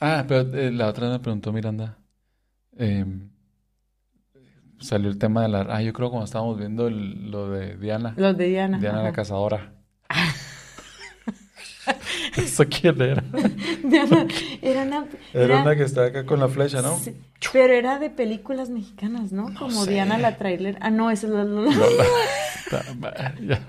[0.00, 1.96] ah, pero eh, la otra me preguntó Miranda.
[2.76, 3.30] em,
[4.80, 5.66] salió el tema de la...
[5.68, 8.14] Ah, yo creo cuando estábamos viendo el- lo de Diana.
[8.16, 8.78] Los de Diana.
[8.78, 9.72] Diana la cazadora.
[12.36, 13.24] ¿Eso quién era?
[13.82, 14.26] Diana,
[14.62, 16.98] era una, Era era- una que estaba acá con la flecha, ¿no?
[16.98, 17.16] sí,
[17.52, 19.54] pero era de películas mexicanas, ¿no?
[19.58, 19.92] Como sé.
[19.92, 20.76] Diana la trailer.
[20.80, 22.04] Ah, no, esa es la, la- Lola.
[22.70, 23.60] Ta madre, ya-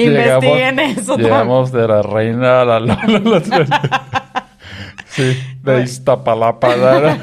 [0.00, 1.30] Investiguen eso también.
[1.30, 3.42] Llegamos de la reina a la Lola.
[5.08, 6.76] sí, de Iztapalapa.
[6.76, 7.18] La,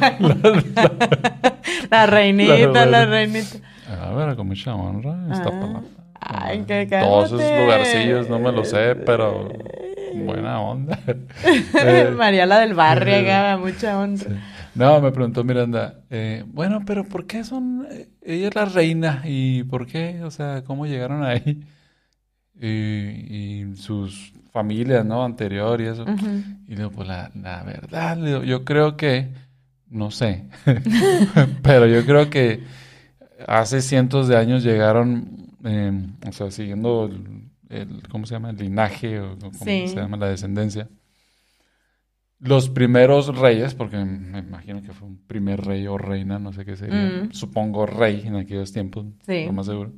[2.05, 3.57] la- reinita, La- reinita.
[4.01, 5.81] A ver, con mucha honra, Iztapalapa.
[6.19, 9.49] Ay, que Todos esos lugarcillos no me lo sé, pero
[10.15, 10.97] buena onda.
[11.85, 14.25] Eh, María la del barrio, acá, mucha onda.
[14.75, 19.21] No, me preguntó Miranda, eh, bueno, pero ¿por qué son, eh, ella es la reina
[19.25, 21.61] y por qué, o sea, cómo llegaron ahí?
[22.59, 25.23] Y, y sus familias, ¿no?
[25.25, 26.03] Anterior y eso.
[26.03, 26.43] Ujú.
[26.67, 29.29] Y le digo, pues la, la verdad, yo creo que,
[29.93, 30.45] no sé,
[31.63, 32.61] pero yo creo que
[33.47, 35.91] hace cientos de años llegaron, eh,
[36.27, 38.49] o sea, siguiendo el, el- ¿cómo se llama?
[38.49, 39.87] El linaje o cómo Sí.
[39.87, 40.87] se llama la descendencia.
[42.39, 46.65] Los primeros reyes, porque me imagino que fue un primer rey o reina, no sé
[46.65, 47.31] qué sería, Mm.
[47.31, 49.45] supongo rey en aquellos tiempos, Sí.
[49.45, 49.93] lo más seguro.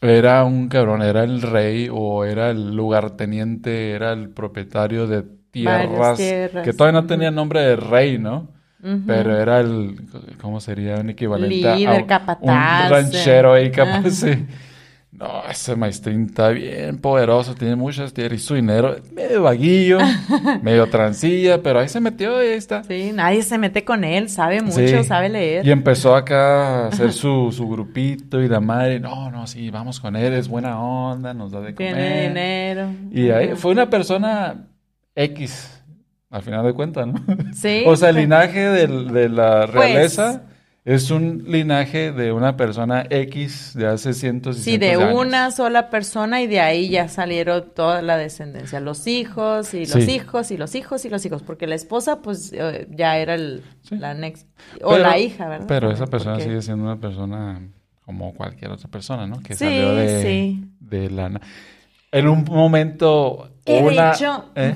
[0.00, 6.16] Era un cabrón, era el rey o era el lugarteniente, era el propietario de tierras,
[6.18, 6.64] tierras.
[6.64, 8.50] que todavía no tenía nombre de rey, ¿no?
[9.06, 9.96] Pero era el,
[10.40, 10.96] ¿cómo sería?
[10.96, 13.70] Un equivalente a Líder, un- capataz, un ranchero ahí eh.
[13.72, 14.46] capaz, sí.
[15.12, 19.96] No, ese maestrín está bien poderoso, tiene muchas tierras y su dinero medio vaguillo,
[20.62, 22.84] medio transilla, pero ahí se metió y ahí está.
[22.84, 25.04] Sí, nadie se mete con él, sabe mucho, Sí.
[25.04, 25.66] sabe leer.
[25.66, 30.00] Y empezó acá a hacer su, su grupito y la madre, no, no, sí, vamos
[30.00, 31.94] con él, es buena onda, nos da de comer.
[31.94, 32.88] Tiene dinero.
[33.10, 34.66] Y ahí fue una persona
[35.14, 35.75] X,
[36.36, 37.14] al final de cuentas, ¿no?
[37.54, 37.82] Sí.
[37.86, 40.42] O sea, el linaje del- de la Pues- realeza
[40.84, 45.02] es un linaje de una persona X de hace cientos y Sí, cientos de de
[45.04, 45.20] años.
[45.20, 50.04] una sola persona y de ahí ya salieron toda la descendencia, los hijos y los
[50.04, 50.12] Sí.
[50.12, 53.62] hijos y los hijos y los hijos, porque la esposa pues eh, ya era el,
[53.82, 53.96] Sí.
[53.96, 54.46] la next,
[54.80, 55.66] o Pero- la hija, ¿verdad?
[55.66, 57.60] Pero esa Porque- persona sigue siendo una persona
[58.04, 59.40] como cualquier otra persona, ¿no?
[59.42, 60.64] Que Sí, salió de, sí.
[60.78, 61.40] de la...
[62.18, 63.50] En un momento...
[63.64, 64.74] Que una, de hecho, ¿eh?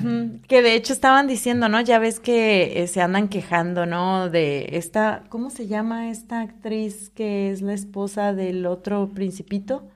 [0.49, 1.79] que de hecho estaban diciendo, ¿no?
[1.79, 4.29] Ya ves que eh, se andan quejando, ¿no?
[4.29, 9.87] De esta, ¿cómo se llama esta actriz que es la esposa del otro principito?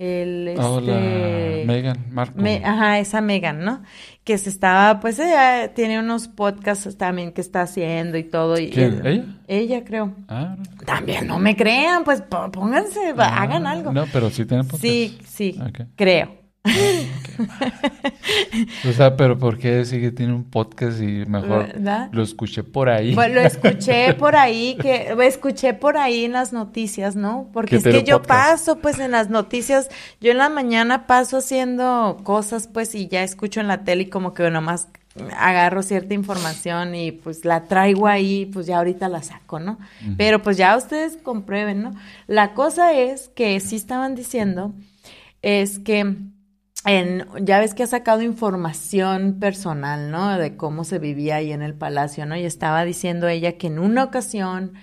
[0.00, 2.42] El Oh, la este Meghan Markle.
[2.42, 3.82] Me- ajá, esa Megan, ¿no?
[4.24, 8.58] Que se estaba, pues ella tiene unos podcasts también que está haciendo y todo.
[8.58, 9.00] Y, ¿Quién?
[9.06, 9.24] ¿Ella?
[9.46, 10.12] Ella, creo.
[10.26, 12.20] Ah, También no me crean, pues
[12.52, 13.92] pónganse, ah, hagan algo.
[13.92, 14.82] No, pero sí tiene podcast.
[14.82, 15.56] Sí, sí,
[15.94, 16.42] creo.
[18.88, 22.08] O sea, pero ¿por qué decir que tiene un podcast y mejor ¿Verdad?
[22.12, 23.14] lo escuché por ahí?
[23.14, 27.48] Bueno, lo escuché por ahí, que lo escuché por ahí en las noticias, ¿no?
[27.52, 28.50] Porque Que es que yo podcast.
[28.50, 29.88] paso, pues, en las noticias,
[30.20, 34.06] yo en la mañana paso haciendo cosas, pues, y ya escucho en la tele y
[34.08, 34.88] como que nomás
[35.36, 39.78] agarro cierta información y pues la traigo ahí, pues ya ahorita la saco, ¿no?
[40.16, 41.94] Pero pues ya ustedes comprueben, ¿no?
[42.26, 44.74] La cosa es que sí estaban diciendo,
[45.40, 46.16] es que
[46.84, 50.36] en, ya ves que ha sacado información personal, ¿no?
[50.38, 52.36] De cómo se vivía ahí en el palacio, ¿no?
[52.36, 54.74] Y estaba diciendo ella que en una ocasión,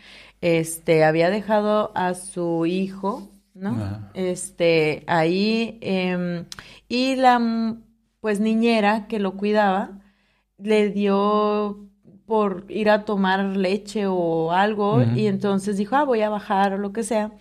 [0.41, 3.71] este, había dejado a su hijo, ¿no?
[3.71, 4.11] Ajá.
[4.13, 6.45] Este, ahí, em,
[6.87, 7.77] y la,
[8.19, 9.99] pues, niñera que lo cuidaba,
[10.57, 11.87] le dio
[12.25, 16.77] por ir a tomar leche o algo, y entonces dijo, ah, voy a bajar o
[16.77, 17.33] lo que sea,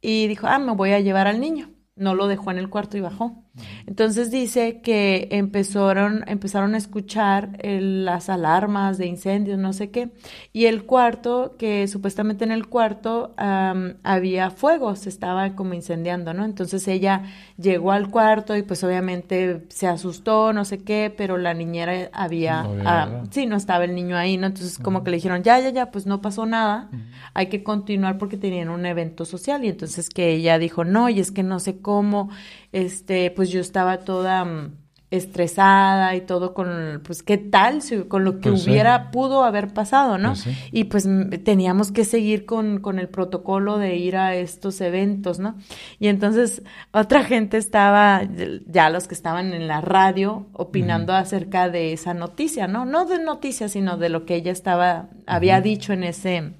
[0.00, 1.70] y dijo, ah, me voy a llevar al niño.
[1.94, 3.45] No lo dejó en el cuarto y bajó.
[3.86, 10.10] Entonces dice que empezaron, empezaron a escuchar el- las alarmas de incendios, no sé qué,
[10.52, 16.34] y el cuarto, que supuestamente en el cuarto am, había fuego, se estaba como incendiando,
[16.34, 16.44] ¿no?
[16.44, 17.22] Entonces ella
[17.58, 22.62] llegó al cuarto y pues obviamente se asustó, no sé qué, pero la niñera había,
[22.62, 23.22] No había nada.
[23.30, 24.46] sí, no estaba el niño ahí, ¿no?
[24.46, 26.90] Entonces como que le dijeron, ya, ya, ya, pues no pasó nada,
[27.34, 31.20] hay que continuar porque tenían un evento social y entonces que ella dijo, no, y
[31.20, 32.30] es que no sé cómo,
[32.72, 34.72] este, pues yo estaba toda mm,
[35.08, 38.70] estresada y todo con, pues qué tal, si- con lo que Pues sí.
[38.70, 40.30] hubiera, pudo haber pasado, ¿no?
[40.30, 40.50] Pues sí.
[40.72, 41.08] Y pues
[41.44, 45.56] teníamos que seguir con, con el protocolo de ir a estos eventos, ¿no?
[46.00, 48.22] Y entonces otra gente estaba,
[48.66, 52.84] ya los que estaban en la radio, opinando acerca de esa noticia, ¿no?
[52.84, 56.52] No de noticia, sino de lo que ella estaba, había dicho en ese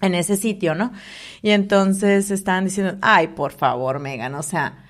[0.00, 0.90] en ese sitio, ¿no?
[1.42, 4.81] Y entonces estaban diciendo, ay, por favor, Megan, o sea,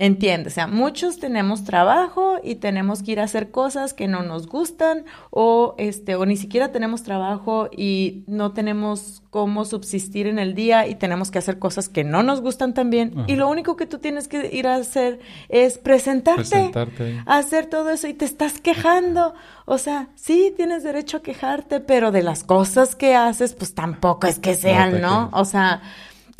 [0.00, 4.22] entiende, o sea, muchos tenemos trabajo y tenemos que ir a hacer cosas que no
[4.22, 10.38] nos gustan o este o ni siquiera tenemos trabajo y no tenemos cómo subsistir en
[10.38, 13.76] el día y tenemos que hacer cosas que no nos gustan también y lo único
[13.76, 15.20] que tú tienes que ir a hacer
[15.50, 19.34] es presentarte, Presentarte hacer todo eso y te estás quejando.
[19.66, 24.26] O sea, sí tienes derecho a quejarte, pero de las cosas que haces, pues tampoco
[24.26, 25.28] es que sean, ¿no?
[25.32, 25.82] O sea,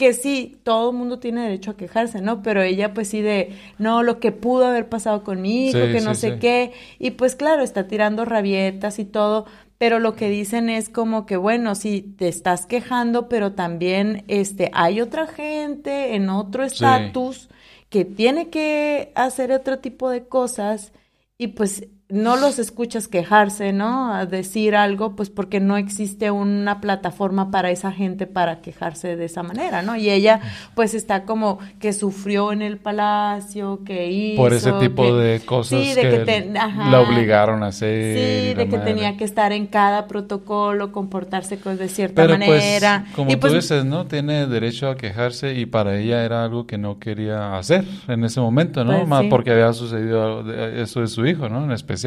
[0.01, 2.43] que sí, todo el mundo tiene derecho a quejarse, ¿no?
[2.43, 5.93] Pero ella pues sí de, no, lo que pudo haber pasado con mi hijo, Sí,
[5.93, 6.39] que no sí, sé sí.
[6.41, 9.47] qué, y pues claro, está tirando rabietas y todo,
[9.79, 14.71] pero lo que dicen es como que, bueno, sí, te estás quejando, pero también este,
[14.75, 17.49] hay otra gente en otro estatus
[17.91, 20.93] que tiene que hacer otro tipo de cosas
[21.39, 24.13] y pues no los escuchas quejarse, ¿no?
[24.13, 29.25] A decir algo, pues porque no existe una plataforma para esa gente para quejarse de
[29.27, 29.97] esa manera, ¿no?
[29.97, 30.41] Y ella
[30.75, 35.41] pues está como que sufrió en el palacio, que hizo, Por ese tipo que- de
[35.41, 36.91] cosas Sí, de que, que te- ajá.
[36.91, 38.17] la obligaron a hacer.
[38.17, 43.03] Sí, de que tenía que estar en cada protocolo, comportarse con- de cierta Pero manera.
[43.05, 44.07] pues, como y pues tú dices, ¿no?
[44.07, 48.41] Tiene derecho a quejarse y para ella era algo que no quería hacer en ese
[48.41, 48.97] momento, ¿no?
[48.97, 49.29] Pues, Más sí.
[49.29, 50.41] porque había sucedido
[50.75, 51.65] eso de su hijo, ¿no?
[51.65, 52.00] En especial.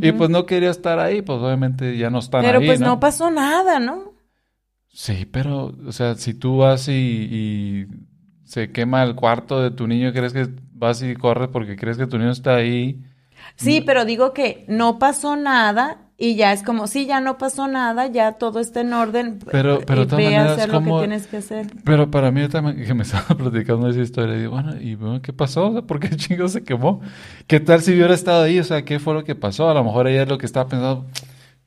[0.00, 2.86] Y pues no quería estar ahí, pues obviamente ya no están pero ahí, pues ¿no?
[2.86, 4.12] no pasó nada, ¿no?
[4.88, 7.86] Sí, pero, o sea, si tú vas y, y
[8.44, 12.06] se quema el cuarto de tu niño, crees que vas y corres porque crees que
[12.06, 13.02] tu niño está ahí.
[13.56, 17.66] Sí, pero digo que no pasó nada y ya es como, sí, ya no pasó
[17.66, 19.40] nada, ya todo está en orden.
[19.50, 21.66] Pero- pero de y ve a maneras, hacer lo ¿cómo- que tienes que hacer.
[21.84, 25.32] Pero para mí también que me estaba platicando esa historia, digo, bueno, ¿y bueno, qué
[25.32, 25.66] pasó?
[25.68, 27.00] O sea, ¿por qué chingo se quemó?
[27.48, 28.60] ¿Qué tal si hubiera estado ahí?
[28.60, 29.68] O sea, ¿qué fue lo que pasó?
[29.68, 31.06] A lo mejor ella es lo que estaba pensando,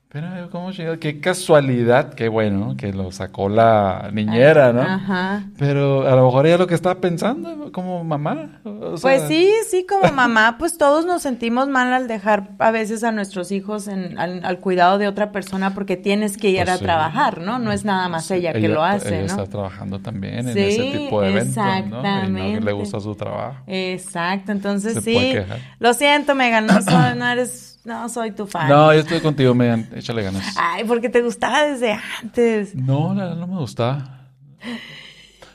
[0.08, 0.98] pero ¿cómo llegó?
[0.98, 2.76] Qué casualidad, qué bueno, ¿no?
[2.76, 4.80] que lo sacó la niñera, ¿no?
[4.80, 5.42] Ajá.
[5.58, 8.60] Pero a lo mejor ella lo que estaba pensando como mamá.
[8.64, 12.70] o sea, Pues sí, sí, como mamá, pues todos nos sentimos mal al dejar a
[12.70, 16.58] veces a nuestros hijos en, al, al cuidado de otra persona porque tienes que ir
[16.58, 16.84] Pues a sí.
[16.84, 17.58] trabajar, ¿no?
[17.58, 19.42] No es nada más ella, que lo hace, ella ¿no?
[19.42, 21.62] está trabajando también en Sí, ese tipo de eventos, ¿no?
[21.62, 22.60] Y no exactamente.
[22.64, 23.56] le gusta su trabajo.
[23.66, 25.34] Exacto, entonces sí.
[25.78, 26.80] Lo siento, Megan, no
[27.16, 28.68] no eres, no soy tu fan.
[28.68, 29.88] No, yo estoy contigo, Megan.
[29.94, 30.56] Échale ganas.
[30.58, 32.74] Ay, porque te gustaba desde antes.
[32.74, 34.28] No, la verdad no me gustaba.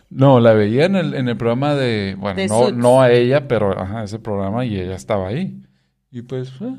[0.10, 3.48] No, la veía en el, en el programa de, bueno, De no, no a ella,
[3.48, 5.62] pero ajá, ese programa y ella estaba ahí.
[6.10, 6.76] Y pues, eh,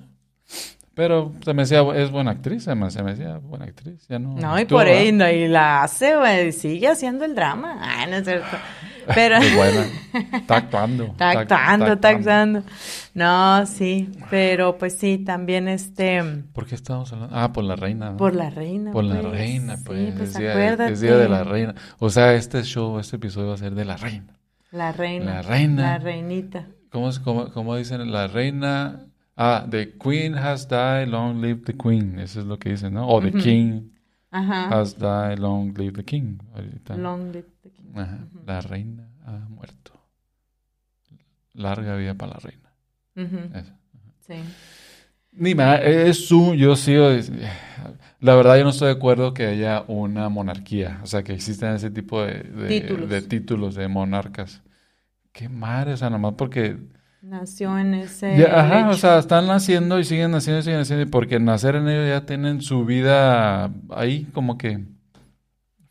[0.95, 4.19] pero se me decía, es buena actriz, se me, se me decía buena actriz, ya
[4.19, 4.35] no.
[4.35, 7.79] No, y actúa, por ahí, no, y la hace, güey, sigue haciendo el drama.
[7.81, 8.57] Ay, no es cierto.
[9.15, 9.87] Pero Es buena.
[10.37, 11.05] Está actuando.
[11.11, 12.63] está actuando, está actuando.
[13.15, 16.23] No, sí, pero pues sí, también este,
[16.53, 17.37] ¿Por qué estábamos hablando?
[17.37, 18.11] Ah, por la reina.
[18.13, 18.17] ¿no?
[18.17, 18.93] por la reina.
[18.93, 19.33] Por la pues.
[19.33, 20.15] reina, Sí, pues.
[20.17, 21.75] pues es, día, es día de la reina.
[21.99, 24.39] O sea, este show, este episodio va a ser de la reina.
[24.71, 25.25] La reina.
[25.27, 25.83] La reina.
[25.83, 26.67] La reinita.
[26.91, 28.11] ¿Cómo, es- cómo, cómo dicen?
[28.11, 29.07] La reina.
[29.37, 32.19] Ah, the queen has died, long live the queen.
[32.19, 33.09] Eso es lo que dicen, ¿no?
[33.09, 33.91] O the king
[34.31, 34.69] Ajá.
[34.69, 36.39] has died, long live the king.
[36.55, 36.97] Ahorita.
[36.97, 37.47] Long live
[37.95, 39.93] Ajá, La reina ha muerto.
[41.55, 42.73] Larga vida para la reina.
[43.61, 43.73] Eso.
[44.27, 44.35] Sí.
[45.33, 47.09] Ni más, es su, yo sigo,
[48.21, 51.75] la verdad yo no estoy de acuerdo que haya una monarquía, o sea, que existan
[51.75, 53.09] ese tipo de, de- Títulos.
[53.09, 54.63] de títulos de monarcas.
[55.33, 56.77] Qué madre, o sea, nomás porque,
[57.23, 58.37] Nació en ese.
[58.37, 61.77] ya, ajá, o sea, están naciendo y siguen naciendo y siguen naciendo, y porque nacer
[61.77, 64.85] en ellos ya tienen su vida ahí como que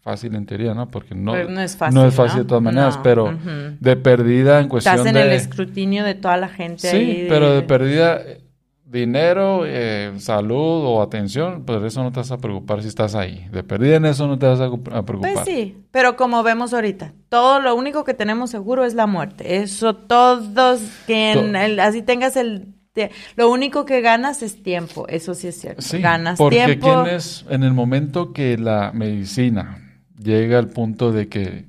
[0.01, 0.87] fácil en teoría, ¿no?
[0.89, 1.95] Porque no, no es fácil.
[1.95, 3.37] no es fácil de todas maneras, No, pero
[3.79, 5.21] de perdida en cuestión Estás en de...
[5.21, 7.25] el escrutinio de toda la gente Sí, ahí.
[7.29, 8.41] pero de perdida, eh,
[8.85, 13.47] dinero, eh, salud o atención, pues eso no te vas a preocupar si estás ahí.
[13.51, 15.33] De perdida en eso no te vas a, cu- a preocupar.
[15.33, 19.57] Pues sí, pero como vemos ahorita, todo lo único que tenemos seguro es la muerte.
[19.57, 25.07] Eso todos que en el- así tengas el te- lo único que ganas es tiempo,
[25.07, 25.81] eso sí es cierto.
[25.81, 27.03] Sí, ganas porque tiempo.
[27.03, 29.77] ¿quién es en el momento que la medicina
[30.23, 31.65] llega al punto de que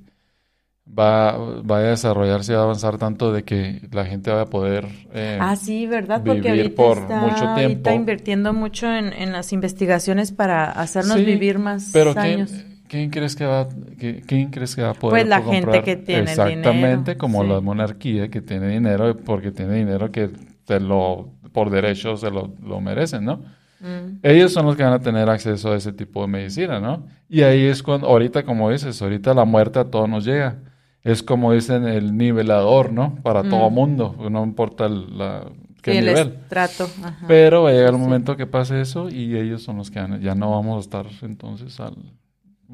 [0.87, 4.47] va, va a desarrollarse y va a avanzar tanto de que la gente va a
[4.51, 6.25] poder eh, Ah, sí, ¿verdad?
[6.25, 7.91] Porque vivir ahorita por está mucho tiempo.
[7.95, 12.51] invirtiendo mucho en, en las investigaciones para hacernos Sí, vivir más pero años.
[12.53, 15.77] ¿quién, quién crees que va, que- quién crees que va a poder Pues la comprar?
[15.77, 17.45] gente que tiene Exactamente, dinero, como sí.
[17.45, 20.29] la monarquía que tiene dinero porque tiene dinero que
[20.67, 23.43] te lo por derecho se lo, lo merecen, ¿no?
[23.83, 24.21] Mm.
[24.23, 27.07] Ellos son los que van a tener acceso a ese tipo de medicina, ¿no?
[27.29, 30.61] Y ahí es cuando, ahorita como dices, ahorita la muerte a todos nos llega.
[31.03, 33.17] Es como dicen el nivelador, ¿no?
[33.23, 35.51] Para todo mundo, no importa el, la,
[35.83, 35.95] qué Mm.
[35.95, 36.29] Sí, el nivel.
[36.45, 36.85] estrato.
[37.03, 37.25] ajá.
[37.27, 38.01] Pero va a llegar el Sí.
[38.01, 41.07] momento que pase eso y ellos son los que van ya no vamos a estar
[41.23, 41.97] entonces al...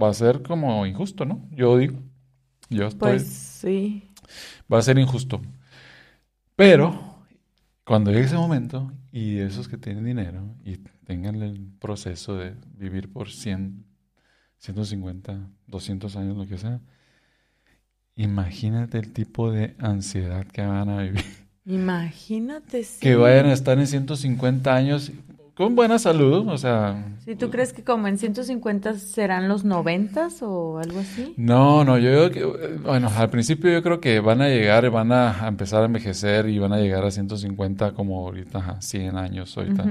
[0.01, 1.41] Va a ser como injusto, ¿no?
[1.53, 1.97] Yo digo.
[2.69, 3.13] Yo estoy...
[3.13, 4.11] Pues sí.
[4.71, 5.41] Va a ser injusto.
[6.55, 7.01] Pero
[7.85, 10.77] cuando llegue ese momento y esos que tienen dinero y
[11.09, 13.83] tengan el proceso de vivir por 100,
[14.59, 16.81] 150, 200 años, lo que sea,
[18.15, 21.25] imagínate el tipo de ansiedad que van a vivir.
[21.65, 23.01] Imagínate, sí.
[23.01, 25.11] Que vayan a estar en 150 años
[25.55, 27.17] con buena salud, o sea...
[27.25, 31.33] ¿Sí, ¿Tú crees que como en 150 serán los 90 o algo así?
[31.39, 35.11] No, no, yo creo que, bueno, al principio yo creo que van a llegar, van
[35.11, 39.57] a empezar a envejecer y van a llegar a 150 como ahorita, ajá, 100 años
[39.57, 39.85] ahorita.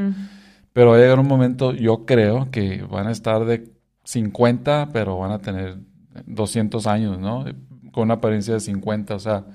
[0.78, 3.68] Pero va a llegar un momento, yo creo, que van a estar de
[4.04, 5.80] 50, pero van a tener
[6.28, 7.46] 200 años, ¿no?
[7.92, 9.46] Con una apariencia de 50, o sea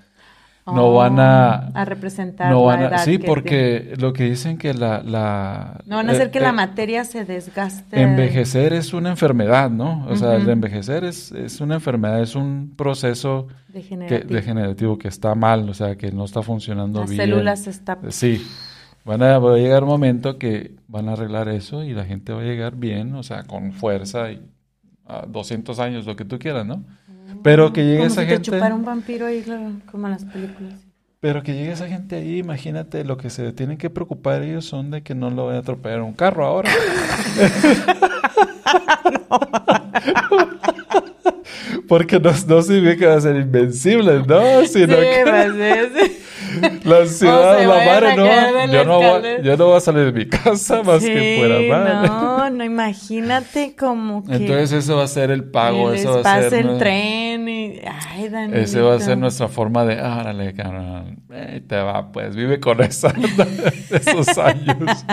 [0.66, 1.70] no van a...
[1.74, 4.74] Oh, a representar no la van a, edad Sí, que porque lo que dicen que
[4.74, 5.02] la...
[5.02, 8.00] la No van a hacer eh, que la eh, materia se desgaste.
[8.00, 10.06] Envejecer es una enfermedad, ¿no?
[10.08, 14.34] O sea, el envejecer es, es una enfermedad, es un proceso que, Degenerativo.
[14.34, 17.22] degenerativo que está mal, o sea, que no está funcionando Las bien.
[17.22, 17.98] células se está...
[18.10, 18.46] Sí.
[19.04, 22.32] Van a, va a llegar un momento que van a arreglar eso y la gente
[22.32, 24.40] va a llegar bien, o sea, con fuerza y
[25.06, 26.84] a 200 años, lo que tú quieras, ¿no?
[27.42, 28.72] Pero que llegue Como esa si te gente...
[28.72, 30.74] un vampiro ahí, claro, como en las películas.
[31.18, 34.90] Pero que llegue esa gente ahí, imagínate, lo que se tienen que preocupar ellos son
[34.90, 36.70] de que no lo vaya a atropellar un carro ahora.
[41.88, 46.11] Porque no, no significa que va a ser invencible, no, sino sí, que sí.
[46.84, 49.42] la ciudad, la madre, no, yo no, voy, escalera.
[49.42, 52.06] yo no voy a salir de mi casa más que fuera mal.
[52.06, 56.42] No, no, imagínate como que Entonces eso va a ser el pago, eso va a
[56.42, 56.54] ser...
[56.54, 56.78] el ¿no?
[56.78, 57.80] tren y...
[58.10, 58.58] Ay, Danilo.
[58.58, 62.80] Ese va a ser nuestra forma de, árale, cabrón, eh, te va, pues, vive con
[62.82, 63.12] esa,
[63.90, 65.04] esos años.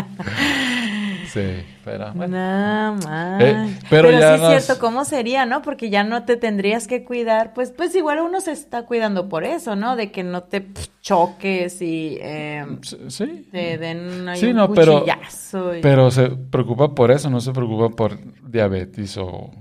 [1.34, 2.38] Sí, pero bueno.
[2.38, 3.42] Nada más.
[3.42, 5.62] Eh, pero pero ya sí nos- es cierto, ¿cómo sería, no?
[5.62, 9.44] Porque ya no te tendrías que cuidar, pues, pues igual uno se está cuidando por
[9.44, 9.96] eso, ¿no?
[9.96, 10.68] De que no te
[11.02, 12.66] choques y eh,
[13.08, 13.48] Sí.
[13.52, 17.52] te den ahí Sí, un no, pero- y- Pero se preocupa por eso, no se
[17.52, 18.18] preocupa por
[18.50, 19.52] diabetes o...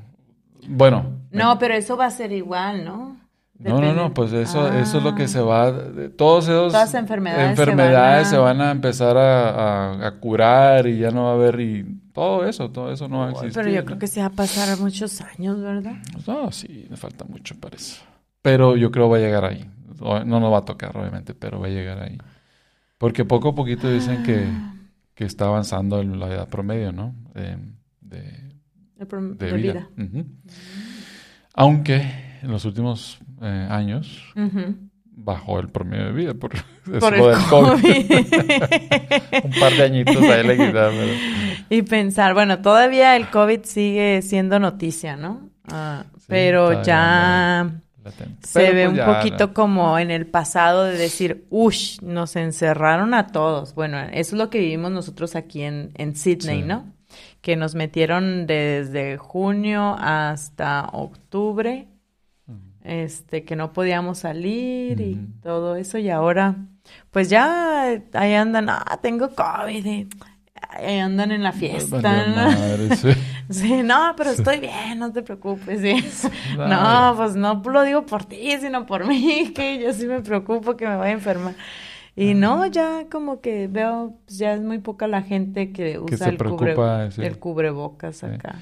[0.66, 1.18] Bueno.
[1.30, 3.16] No, pero eso va a ser igual, ¿no?
[3.61, 5.14] No, no, no, pues eso, eso es lo Ah.
[5.16, 5.72] que se va,
[6.16, 9.48] todos esos Todas enfermedades se enfermedades van a- se van a empezar a,
[9.94, 13.18] a- a curar y ya no va a haber y todo eso, todo eso no
[13.18, 13.52] va a existir.
[13.54, 13.86] Pero yo ¿no?
[13.86, 15.96] creo que se va a pasar muchos años, ¿verdad?
[16.26, 18.00] No, sí, le falta mucho para eso.
[18.42, 19.68] Pero yo creo va a llegar ahí.
[20.00, 22.16] No nos va a tocar, obviamente, pero va a llegar ahí.
[22.96, 24.74] Porque poco a poquito dicen que, Ah.
[25.16, 27.12] que está avanzando en la edad promedio, ¿no?
[27.34, 27.56] De,
[28.02, 28.48] de-
[29.09, 29.88] prom- vida.
[31.54, 34.22] Aunque en los últimos eh, años
[35.20, 36.51] bajó el promedio de vida por,
[37.01, 38.11] Por el del COVID.
[39.45, 40.95] Un par de añitos ahí le quitaron.
[41.70, 45.51] Y pensar, bueno, todavía el COVID sigue siendo noticia, ¿no?
[45.70, 47.70] Ah, Sí, pero ya
[48.43, 53.12] se Pero ve pues un poquito como en el pasado de decir, ush, nos encerraron
[53.12, 53.74] a todos.
[53.74, 56.66] Bueno, eso es lo que vivimos nosotros aquí en, en Sydney, Sí.
[56.66, 56.86] ¿no?
[57.43, 61.89] Que nos metieron desde junio hasta octubre,
[62.89, 65.99] este, que no podíamos salir y todo eso.
[65.99, 66.57] Y ahora,
[67.11, 69.84] pues ya ahí andan, ah, tengo COVID.
[69.86, 70.09] y
[70.70, 72.01] ahí andan en la fiesta.
[72.01, 72.51] Valió ¿no?
[72.51, 73.09] madre, sí.
[73.51, 75.80] Sí, no, pero estoy bien, no te preocupes.
[75.80, 75.95] sí.
[76.57, 80.76] No, pues no lo digo por ti, sino por mí, que yo sí me preocupo
[80.76, 81.55] que me vaya a enfermar.
[82.16, 86.16] Y no, ya como que veo, pues ya es muy poca la gente que usa
[86.16, 87.22] se el, cubre- sí.
[87.22, 88.57] el cubrebocas acá.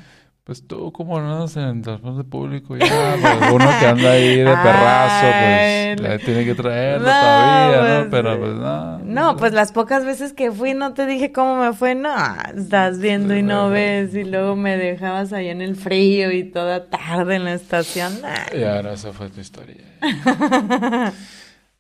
[0.46, 4.36] Pues tú, como no andas en el transporte público, ya, pues uno que anda ahí
[4.36, 8.10] de perrazo, pues le tiene que traerlo no, todavía, pues, ¿no?
[8.12, 8.98] Pero pues no.
[9.00, 12.14] No, pues las pocas veces que fui no te dije cómo me fue, no,
[12.56, 16.90] estás viendo y no ves y luego me dejabas ahí en el frío y toda
[16.90, 18.12] tarde en la estación.
[18.56, 19.82] Y ahora esa fue tu historia.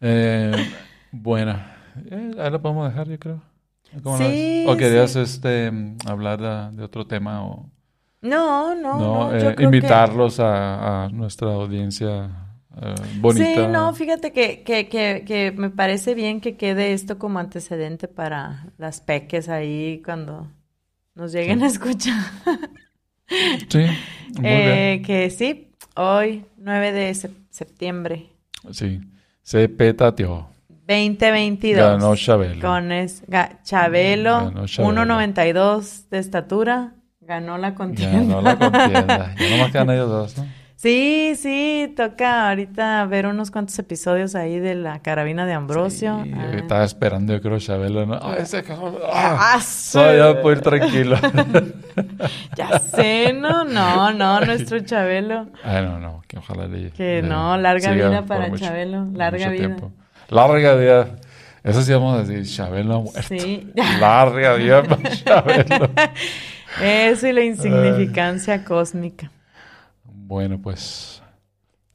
[0.00, 0.70] eh,
[1.12, 1.56] bueno,
[2.10, 3.42] eh, ahí lo podemos dejar, yo creo.
[4.02, 4.64] ¿Cómo lo Sí?
[4.66, 5.20] ¿O querías sí.
[5.20, 7.70] este, mm, hablar de, de otro tema o
[8.22, 12.30] No, no, no, no, yo eh, que- invitarlos a, a nuestra audiencia
[12.80, 13.44] eh, bonita?
[13.46, 18.08] Sí, no, fíjate que, que, que, que me parece bien que quede esto como antecedente
[18.08, 20.48] para las peques ahí cuando
[21.14, 21.64] nos lleguen Sí.
[21.64, 22.20] a escuchar.
[23.68, 23.78] Sí,
[24.38, 28.26] muy Eh, que sí, hoy, 9 de sep- septiembre.
[28.70, 29.00] Sí,
[29.42, 30.48] se petateó.
[30.86, 31.76] 2022.
[32.00, 32.60] Ganó Chabelo.
[32.60, 34.92] Con es, ga- Chabelo, Chabelo.
[35.04, 36.92] 1.92 de estatura,
[37.26, 38.18] ganó la contienda.
[38.36, 39.34] Ganó la contienda.
[39.38, 40.46] Ya nomás quedan ellos dos, ¿no?
[40.78, 46.20] Sí, sí, toca ahorita ver unos cuantos episodios ahí de la carabina de Ambrosio.
[46.22, 46.50] Sí, Ah.
[46.54, 48.18] Estaba esperando, yo creo, Chabelo, ¿no?
[48.22, 48.96] Ah, ese cabrón.
[49.10, 49.96] Ah, Ah, sí.
[49.96, 51.16] no, ya puedo ir tranquilo.
[52.56, 55.46] Ya sé, no, no, no, nuestro Chabelo.
[55.64, 56.90] Ay, no, no, que ojalá le.
[56.90, 59.66] Que le no, larga vida para mucho- Chabelo, larga vida.
[59.66, 59.92] tiempo.
[60.28, 61.06] Larga vida.
[61.64, 63.22] Eso sí vamos a decir, Chabelo ha muerto.
[63.26, 63.72] Sí.
[63.98, 65.90] Larga vida para Chabelo.
[66.82, 69.30] Eso y la insignificancia cósmica.
[70.04, 71.22] Bueno, pues.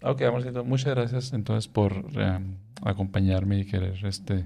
[0.01, 2.39] Ok, amorcito, muchas gracias entonces por eh,
[2.83, 4.45] acompañarme y querer este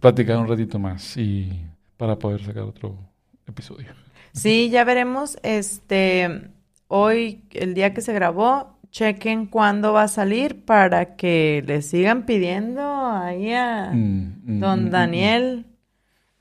[0.00, 1.64] platicar un ratito más y
[1.96, 2.98] para poder sacar otro
[3.46, 3.88] episodio.
[4.32, 5.38] Sí, ya veremos.
[5.42, 6.48] Este,
[6.88, 12.26] hoy, el día que se grabó, chequen cuándo va a salir para que le sigan
[12.26, 15.66] pidiendo ahí a Mm, mm, don mm, Daniel,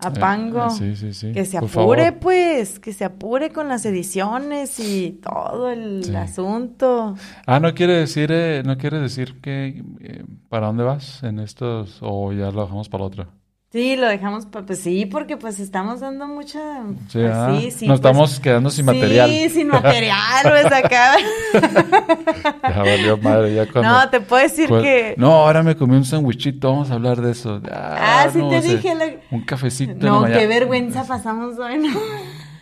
[0.02, 0.68] a Pango.
[0.68, 1.32] eh, sí, sí, sí.
[1.32, 2.20] Que se Por apure, favor.
[2.20, 7.16] pues, que se apure con las ediciones y todo el asunto.
[7.46, 12.00] Ah, no quiere decir, eh, no quiere decir que eh, para dónde vas en estos
[12.02, 13.41] o ya lo dejamos para la otra.
[13.72, 16.60] Sí, lo dejamos, pues sí, porque pues estamos dando mucha...
[17.08, 19.50] Sí, pues, ah, sí, sí, Nos pues, estamos quedando sin sí, material.
[19.50, 21.16] sin material, pues acá.
[22.64, 23.90] Ya valió madre, ya cuando...
[23.92, 25.16] No, te puedo decir cu- que...
[25.18, 27.62] No, ahora me comí un sandwichito, vamos a hablar de eso.
[27.72, 28.94] Ah, sí no te sé, dije.
[28.94, 30.06] la- Un cafecito.
[30.06, 31.80] No, qué vergüenza pasamos hoy.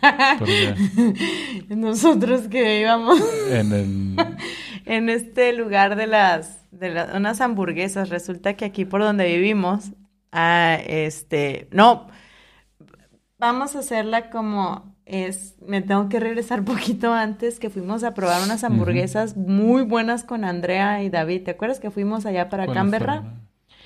[1.68, 4.16] Nosotros que íbamos En el...
[4.86, 8.08] en este lugar de las, de la- unas hamburguesas.
[8.10, 9.90] Resulta que aquí por donde vivimos,
[10.32, 12.08] ah, este, no,
[13.38, 18.42] vamos a hacerla como es, me tengo que regresar poquito antes que fuimos a probar
[18.42, 21.44] unas hamburguesas muy buenas con Andrea y David.
[21.44, 23.24] ¿Te acuerdas que fuimos allá para ¿cuáles Canberra?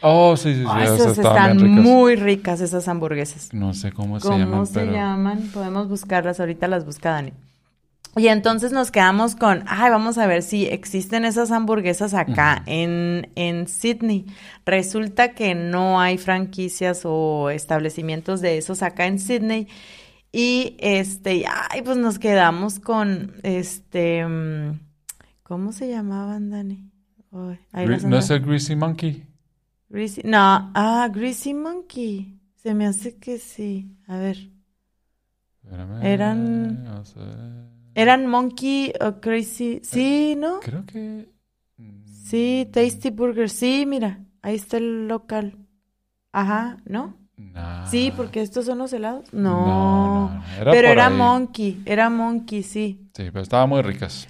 [0.02, 0.66] Oh, sí, sí, sí.
[0.68, 1.82] Oh, esas están ricas.
[1.82, 3.54] muy ricas esas hamburguesas.
[3.54, 4.92] No sé cómo se ¿Cómo llaman, se pero...
[4.92, 5.50] llaman?
[5.54, 7.32] Podemos buscarlas, ahorita las busca Dani.
[8.16, 13.30] Y entonces nos quedamos con, ay, vamos a ver si existen esas hamburguesas acá en,
[13.34, 14.26] en Sydney.
[14.64, 19.66] Resulta que no hay franquicias o establecimientos de esos acá en Sydney.
[20.30, 24.80] Y este, ay, pues nos quedamos con, este, mm,
[25.42, 26.90] ¿cómo se llamaban, Dani?
[27.72, 29.26] Ahí Gre- ¿No es el Greasy Monkey?
[29.90, 32.38] Greasy- no, ah, Greasy Monkey.
[32.62, 33.96] Se me hace que sí.
[34.06, 34.50] A ver.
[35.64, 37.73] Espérame, Eran- a ver.
[37.94, 39.80] ¿Eran Monkey o Crazy?
[39.82, 40.60] Sí, ¿no?
[40.60, 41.28] Creo que...
[41.76, 43.48] mm, Sí, Tasty Burger.
[43.50, 45.56] Sí, mira, ahí está el local.
[46.32, 47.16] Ajá, ¿no?
[47.36, 47.86] nah.
[47.86, 49.32] Sí, porque estos son los helados.
[49.32, 49.66] No, No.
[49.66, 50.44] no, no.
[50.60, 51.14] Era Pero era ahí.
[51.16, 52.98] Monkey, era Monkey, sí.
[53.14, 54.26] Sí, pero estaban muy ricas.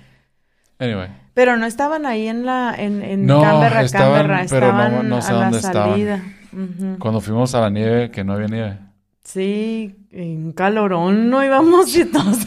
[0.79, 1.09] Anyway.
[1.35, 5.09] Pero no estaban ahí en la, en, en No, Canberra, estaban, Canberra, pero no- estaban
[5.09, 5.91] no sé a la dónde estaban.
[5.93, 6.23] salida.
[6.53, 6.99] Ujú.
[6.99, 8.79] Cuando fuimos a la nieve, que no había nieve.
[9.25, 12.39] Sí, en calorón no íbamos y todos.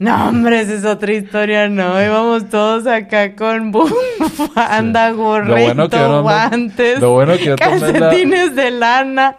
[0.00, 2.00] No, hombre, esa es otra historia, no.
[2.02, 8.54] Íbamos todos acá con bufanda, gorrito, bueno yo guantes, Lo bueno que yo la- calcetines
[8.54, 9.36] de lana.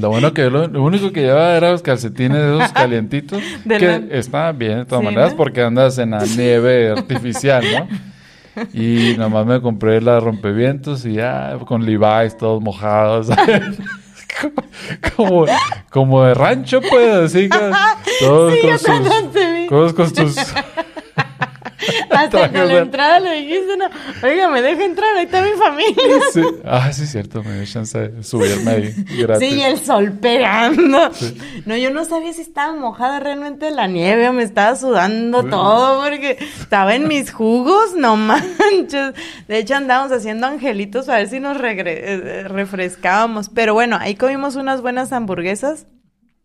[0.00, 3.40] Lo bueno que lo, lo único que llevaba era los calcetines de esos calientitos.
[3.64, 5.36] De que la- estaban bien de todas Sí, maneras ¿no?
[5.36, 8.66] porque andas en la nieve artificial, ¿no?
[8.74, 13.28] Y nomás me compré la rompevientos y ya con Levi's todos mojados.
[15.16, 15.46] como,
[15.90, 17.58] como de rancho, pues, así que
[18.20, 18.88] todos Sí, con yo sus,
[19.70, 20.28] también te vi.
[20.28, 20.36] todos con sus
[22.10, 23.86] Hasta que a trajes la entrada le dijiste, no,
[24.22, 26.20] oiga, me deja entrar, ahí está mi familia.
[26.32, 26.42] Sí.
[26.64, 29.48] Ah, sí, es cierto, me dio chance de subirme ahí gratis.
[29.48, 31.10] Sí, y el sol pegando.
[31.64, 36.02] No, yo no sabía si estaba mojada realmente la nieve o me estaba sudando todo
[36.04, 39.14] porque estaba en mis jugos, no manches.
[39.48, 43.48] De hecho, andábamos haciendo angelitos a ver si nos regre- eh, refrescábamos.
[43.48, 45.86] Pero bueno, ahí comimos unas buenas hamburguesas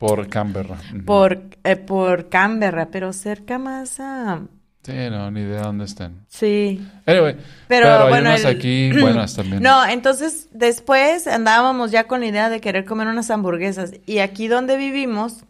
[0.07, 0.77] Por Canberra.
[1.05, 4.41] Por, eh, por Canberra, pero cerca más a...
[4.83, 6.25] Sí, no, ni idea dónde estén.
[6.27, 6.79] Sí.
[7.07, 7.33] Anyway,
[7.67, 9.63] Pero, pero, hay bueno, unas el- aquí buenas también.
[9.63, 13.93] No, entonces después andábamos ya con la idea de querer comer unas hamburguesas.
[14.05, 15.43] Y aquí donde vivimos,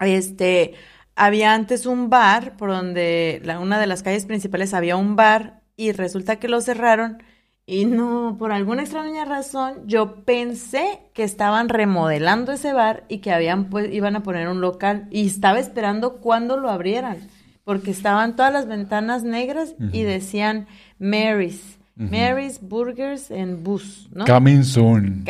[0.00, 0.74] este,
[1.14, 5.60] había antes un bar, por donde la, una de las calles principales había un bar,
[5.76, 7.22] y resulta que lo cerraron.
[7.68, 13.32] Y no, por alguna extraña razón, yo pensé que estaban remodelando ese bar y que
[13.32, 15.08] habían pues, iban a poner un local.
[15.10, 17.26] Y estaba esperando cuándo lo abrieran.
[17.64, 20.68] Porque estaban todas las ventanas negras y decían
[21.00, 21.76] Mary's.
[21.96, 24.26] Mary's Burgers and Bus, ¿no?
[24.26, 25.24] Coming soon.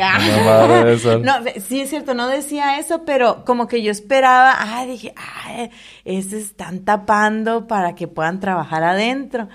[1.23, 1.33] No,
[1.65, 5.71] sí es cierto, no decía eso, pero como que yo esperaba, ay, dije, ay,
[6.03, 9.47] ese están tapando para que puedan trabajar adentro.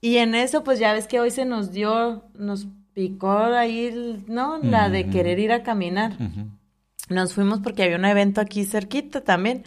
[0.00, 4.24] Y en eso, pues ya ves que hoy se nos dio, nos picó ahí, el-
[4.28, 4.58] ¿no?
[4.62, 6.12] La de querer ir a caminar.
[7.08, 9.64] Nos fuimos porque había un evento aquí cerquita también.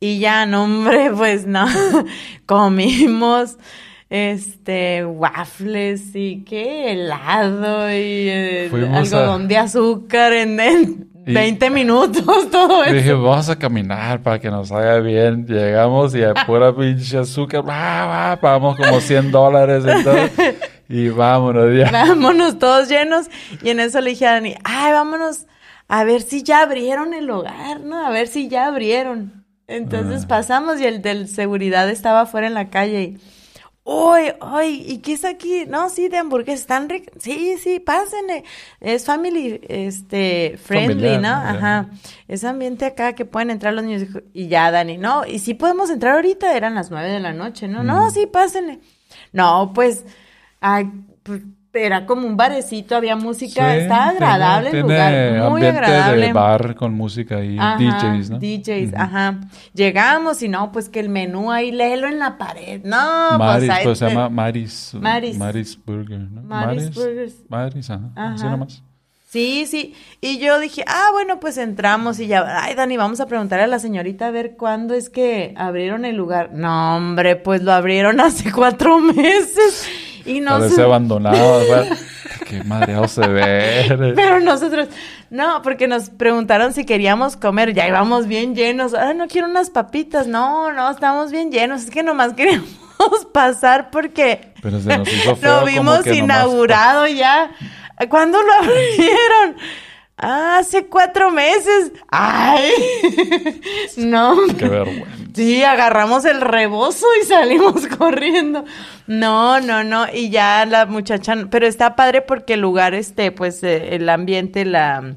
[0.00, 1.66] Y ya, no, hombre, pues no.
[2.46, 3.58] Comimos
[4.10, 12.24] este waffles y qué helado y eh, a- algodón de azúcar en, Y- 20 minutos,
[12.50, 13.22] todo Dije, eso.
[13.22, 15.46] vamos a caminar para que nos haga bien.
[15.46, 19.84] Llegamos y a pura pinche azúcar, va, va, pagamos como 100 dólares.
[20.88, 21.90] Y vámonos ya.
[21.90, 23.26] Vámonos todos llenos.
[23.62, 25.46] Y en eso le dije a Dani, ay, vámonos
[25.88, 28.06] a ver si ya abrieron el hogar, ¿no?
[28.06, 29.44] A ver si ya abrieron.
[29.66, 30.28] Entonces Ah.
[30.28, 33.18] pasamos y el del seguridad estaba afuera en la calle y,
[33.86, 35.66] Uy, uy, ¿y qué es aquí?
[35.66, 37.14] No, sí, de hamburguesas, están ricas.
[37.22, 38.42] Sí, sí, pásenle.
[38.80, 41.28] Es family, este, friendly, Familiar, ¿no?
[41.28, 41.58] ¿no?
[41.58, 41.90] Ajá.
[42.26, 44.08] Es ambiente acá que pueden entrar los niños.
[44.32, 47.68] Y ya, Dani, no, y sí podemos entrar ahorita, eran las nueve de la noche,
[47.68, 47.82] ¿no?
[47.82, 48.80] No, sí, pásenle.
[49.32, 50.06] No, pues,
[50.60, 50.90] ay,
[51.22, 51.42] pues,
[51.74, 55.78] era como un barecito, había música, Sí, estaba tiene- agradable el tiene lugar, muy ambiente
[55.78, 56.26] agradable.
[56.26, 58.38] de bar con música y Ajá, DJs, ¿no?
[58.38, 59.40] DJs, ajá.
[59.74, 62.80] Llegamos y no, pues que el menú ahí, léelo en la pared.
[62.84, 64.92] No, Maris, pues ahí pues se llama Maris.
[65.00, 65.36] Maris.
[65.36, 66.42] Maris Burger, ¿no?
[66.42, 67.34] Maris Burgers.
[67.48, 68.10] Maris, ajá.
[68.14, 68.50] Así Ajá.
[68.50, 68.82] nomás.
[69.30, 69.94] Sí, sí.
[70.20, 73.66] Y yo dije, ah, bueno, pues entramos y ya, ay, Dani, vamos a preguntarle a
[73.66, 76.50] la señorita a ver cuándo es que abrieron el lugar.
[76.52, 79.88] No, hombre, pues lo abrieron hace cuatro meses.
[80.26, 81.62] Y no Parece abandonado.
[82.48, 84.12] Qué madreado se ve.
[84.14, 84.88] Pero nosotros,
[85.30, 88.92] no, porque nos preguntaron si queríamos comer, ya íbamos bien llenos.
[88.94, 90.26] Ah, no quiero unas papitas.
[90.26, 91.84] No, no, estamos bien llenos.
[91.84, 92.68] Es que nomás queríamos
[93.32, 95.52] pasar porque Pero se nos hizo feo.
[95.52, 97.50] lo como vimos nomás- inaugurado ya.
[98.08, 99.56] ¿Cuándo lo abrieron?
[100.16, 101.92] Ah, hace cuatro meses.
[102.08, 102.70] Ay,
[103.96, 104.36] no.
[104.58, 105.23] Qué vergüenza.
[105.34, 108.64] Sí, agarramos el rebozo y salimos corriendo.
[109.06, 110.06] No, no, no.
[110.12, 114.64] Y ya la muchacha, pero está padre porque el lugar, este, pues, eh, el ambiente,
[114.64, 115.16] la,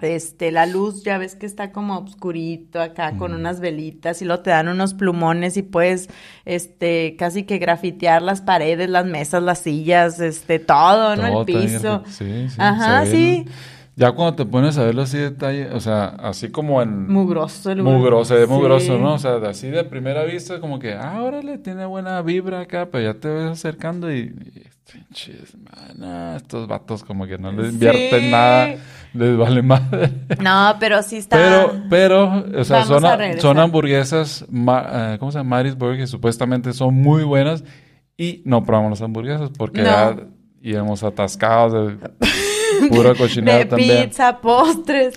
[0.00, 4.42] este, la luz, ya ves que está como oscurito acá con unas velitas y luego
[4.42, 6.08] te dan unos plumones y puedes,
[6.44, 11.28] este, casi que grafitear las paredes, las mesas, las sillas, este, todo, ¿no?
[11.28, 12.02] Todo El piso.
[12.06, 12.56] Sí, sí.
[12.58, 13.44] Ajá, sí.
[13.94, 17.12] Ya cuando te pones a verlo así de detalle, o sea, así como en...
[17.12, 17.94] Mugroso el lugar.
[17.98, 18.52] Mugroso, se ve Sí.
[18.52, 19.14] mugroso, ¿no?
[19.14, 23.12] O sea, así de primera vista, como que, ah, órale, tiene buena vibra acá, pero
[23.12, 24.34] ya te ves acercando y,
[24.90, 28.30] pinches, mana, estos vatos como que no les invierten Sí.
[28.30, 28.74] nada,
[29.12, 30.10] les vale madre.
[30.42, 31.36] No, pero sí está.
[31.36, 35.56] Pero, pero, o sea, son, a son hamburguesas, ma- eh, ¿cómo se llama?
[35.56, 37.62] Marisburg, que supuestamente son muy buenas
[38.16, 39.86] y no probamos las hamburguesas porque No.
[39.88, 40.16] ya
[40.62, 42.10] íbamos atascados de
[42.90, 44.08] pura cochinada de también.
[44.08, 45.14] pizza, postres.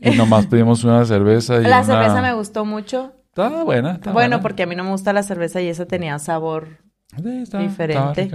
[0.00, 3.12] Y nomás pedimos una cerveza y La una- cerveza me gustó mucho.
[3.28, 4.40] Está buena, está Bueno, buena.
[4.42, 6.78] porque a mí no me gusta la cerveza y esa tenía sabor
[7.16, 8.30] Sí, está- estaba diferente.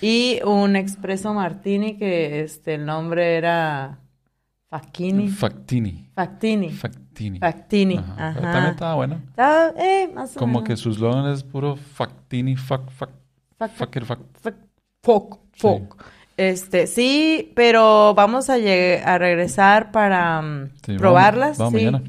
[0.00, 3.98] Y un expreso martini que este el nombre era
[4.70, 5.28] Facchini.
[5.28, 6.08] Factini.
[6.14, 6.70] Factini.
[6.70, 7.38] Factini.
[7.38, 7.96] Factini.
[7.96, 8.12] Ajá.
[8.16, 8.32] Ajá.
[8.34, 9.16] Pero También estaba buena.
[9.28, 10.68] Estaba, eh, más o Como menos.
[10.68, 13.10] que su slogan es puro Factini, fac, fac,
[13.58, 14.54] Fac- fucker, fac-
[15.02, 16.04] Foc, foc.
[16.38, 21.58] Este, sí, pero vamos a, a regresar para mm, Sí, probarlas.
[21.58, 21.84] Vamos, sí.
[21.84, 22.02] mañana.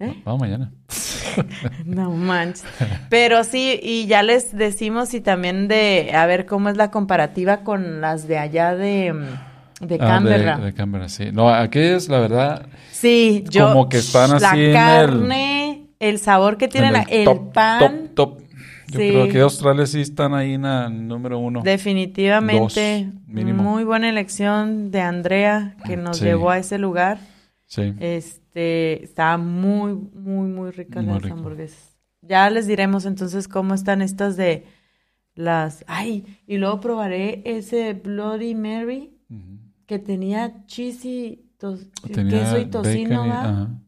[0.00, 0.22] ¿Eh?
[0.24, 0.72] Vamos mañana.
[1.84, 2.64] No manches.
[3.10, 7.58] Pero sí, y ya les decimos y también de a ver cómo es la comparativa
[7.58, 10.56] con las de allá de, mm, de Ah, Canberra.
[10.58, 11.30] de, de Canberra, sí.
[11.32, 12.66] No, aquí es la verdad.
[12.90, 13.68] Sí, yo.
[13.68, 17.24] Como que están la así en el- carne, el, sabor que tienen, en la- el,
[17.24, 17.78] top, pan,
[18.16, 18.47] Top, top.
[18.90, 19.08] Yo Sí.
[19.10, 21.62] creo que Australia sí están ahí en el número uno.
[21.62, 23.10] definitivamente.
[23.26, 23.54] Dos.
[23.54, 26.24] Muy buena elección de Andrea que nos Sí.
[26.24, 27.18] llevó a ese lugar.
[27.66, 27.92] Sí.
[28.00, 31.36] Este, está muy, muy, muy ricas Muy las rico.
[31.36, 31.98] hamburguesas.
[32.22, 34.64] Ya les diremos entonces cómo están estas de
[35.34, 35.84] las...
[35.86, 39.14] Ay, y luego probaré ese Bloody Mary
[39.86, 43.40] que tenía cheese y tos- Tenía queso y tocino, y- ¿va?
[43.42, 43.66] ajá.
[43.66, 43.87] ¿Quién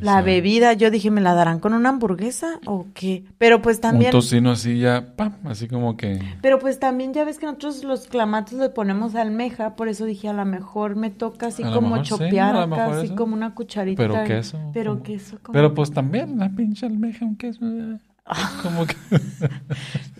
[0.00, 0.34] La sabe?
[0.34, 3.24] bebida, yo dije, ¿me la darán con una hamburguesa o qué?
[3.38, 4.14] Pero pues también...
[4.14, 6.20] Un tocino así ya, pam, así como que...
[6.40, 10.28] Pero pues también ya ves que nosotros los clamatos le ponemos almeja, por eso dije,
[10.28, 13.16] a lo mejor me toca así A como sí, chopear acá, así eso.
[13.16, 14.00] como una cucharita.
[14.00, 14.58] Pero queso.
[14.72, 15.52] Pero como- queso como...
[15.52, 17.58] Pero pues también la pinche almeja, un queso.
[17.64, 17.98] eh,
[18.62, 18.94] Como que...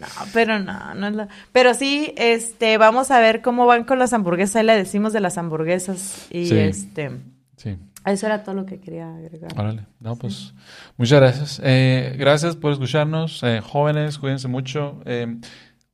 [0.00, 1.28] No, pero no, no es la...
[1.52, 5.20] Pero sí, este, vamos a ver cómo van con las hamburguesas, ahí le decimos de
[5.20, 6.58] las hamburguesas y Sí.
[6.58, 7.12] este...
[7.56, 9.53] Sí, Eso era todo lo que quería agregar.
[9.57, 9.86] órale.
[10.00, 10.55] No, pues
[10.96, 11.61] muchas gracias.
[11.62, 13.42] Eh, gracias por escucharnos.
[13.42, 15.00] Eh, jóvenes, cuídense mucho.
[15.05, 15.40] Eh, un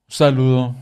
[0.09, 0.75] saludo.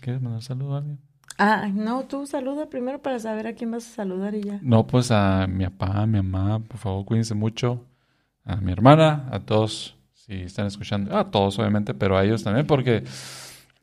[0.00, 0.98] ¿Quieres mandar un saludo a alguien?
[1.38, 4.58] Ah, no, tú saluda primero para saber a quién vas a saludar y ya.
[4.62, 7.84] No, pues a mi papá, a mi mamá, por favor, cuídense mucho.
[8.44, 11.16] A mi hermana, a todos, si están escuchando.
[11.16, 13.04] A todos, obviamente, pero a ellos también, porque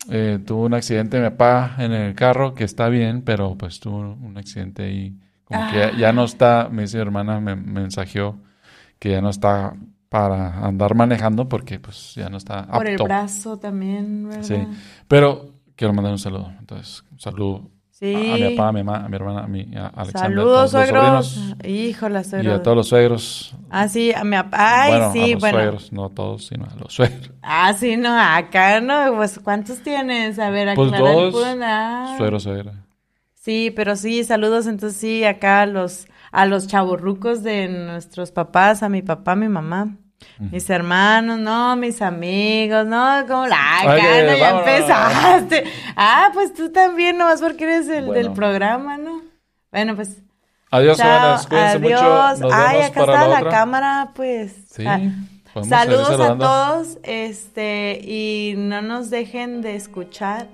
[0.09, 3.99] eh, tuvo un accidente mi papá en el carro, que está bien, pero pues tuvo
[3.99, 5.17] un accidente ahí.
[5.45, 8.37] Como que ya, ya no está, me dice mi hermana, me mensajeó
[8.99, 9.75] que ya no está
[10.09, 13.03] para andar manejando porque pues ya no está Por el apto.
[13.05, 14.43] brazo también, ¿verdad?
[14.43, 14.67] Sí.
[15.07, 16.51] Pero quiero mandar un saludo.
[16.59, 18.13] Entonces, un saludo Sí.
[18.13, 20.21] a, a mi papá, a mi mamá, a mi hermana, a mi a Alexandra, a
[20.29, 21.55] Saludos, todos suegros.
[21.63, 22.59] Híjole, Y suegros.
[22.59, 23.55] a todos los suegros.
[23.69, 24.57] Ah, sí, a mi papá.
[24.83, 25.57] Ay, bueno, a sí, los bueno.
[25.57, 27.31] suegros, no a todos, sino a los suegros.
[27.41, 30.39] Ah, sí, no, acá no, pues, ¿cuántos tienes?
[30.39, 31.43] A ver, Pues aclarar el dos.
[31.61, 32.15] Ah.
[32.17, 32.73] Suegro, suegra.
[33.45, 38.81] Sí, pero sí, saludos entonces sí acá a los, a los chavorrucos de nuestros papás,
[38.81, 39.97] a mi papá, a mi mamá.
[40.39, 45.63] Mis hermanos, no, mis amigos, no, como la Ay, gana, ya empezaste.
[45.95, 48.13] Ah, pues tú también, nomás porque eres el Bueno.
[48.13, 49.21] del programa, ¿no?
[49.71, 50.23] Bueno, pues.
[50.71, 51.45] Adiós, chao, hermanas.
[51.47, 52.01] Cuídense adiós.
[52.01, 52.43] mucho.
[52.47, 54.55] Nos Ay, vemos acá para está la cámara, pues.
[54.71, 54.83] Sí.
[54.87, 54.99] Ah,
[55.69, 60.47] Saludos a todos, este, y no nos dejen de escuchar.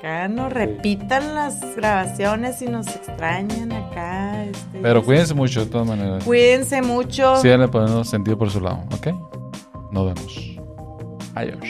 [0.00, 4.44] Acá nos repitan las grabaciones si nos extrañan acá.
[4.46, 6.24] este, Pero cuídense mucho de todas maneras.
[6.24, 7.36] Cuídense mucho.
[7.36, 9.08] Síganle poniendo sentido por su lado, ¿ok?
[9.92, 10.56] Nos vemos.
[11.34, 11.60] Adiós.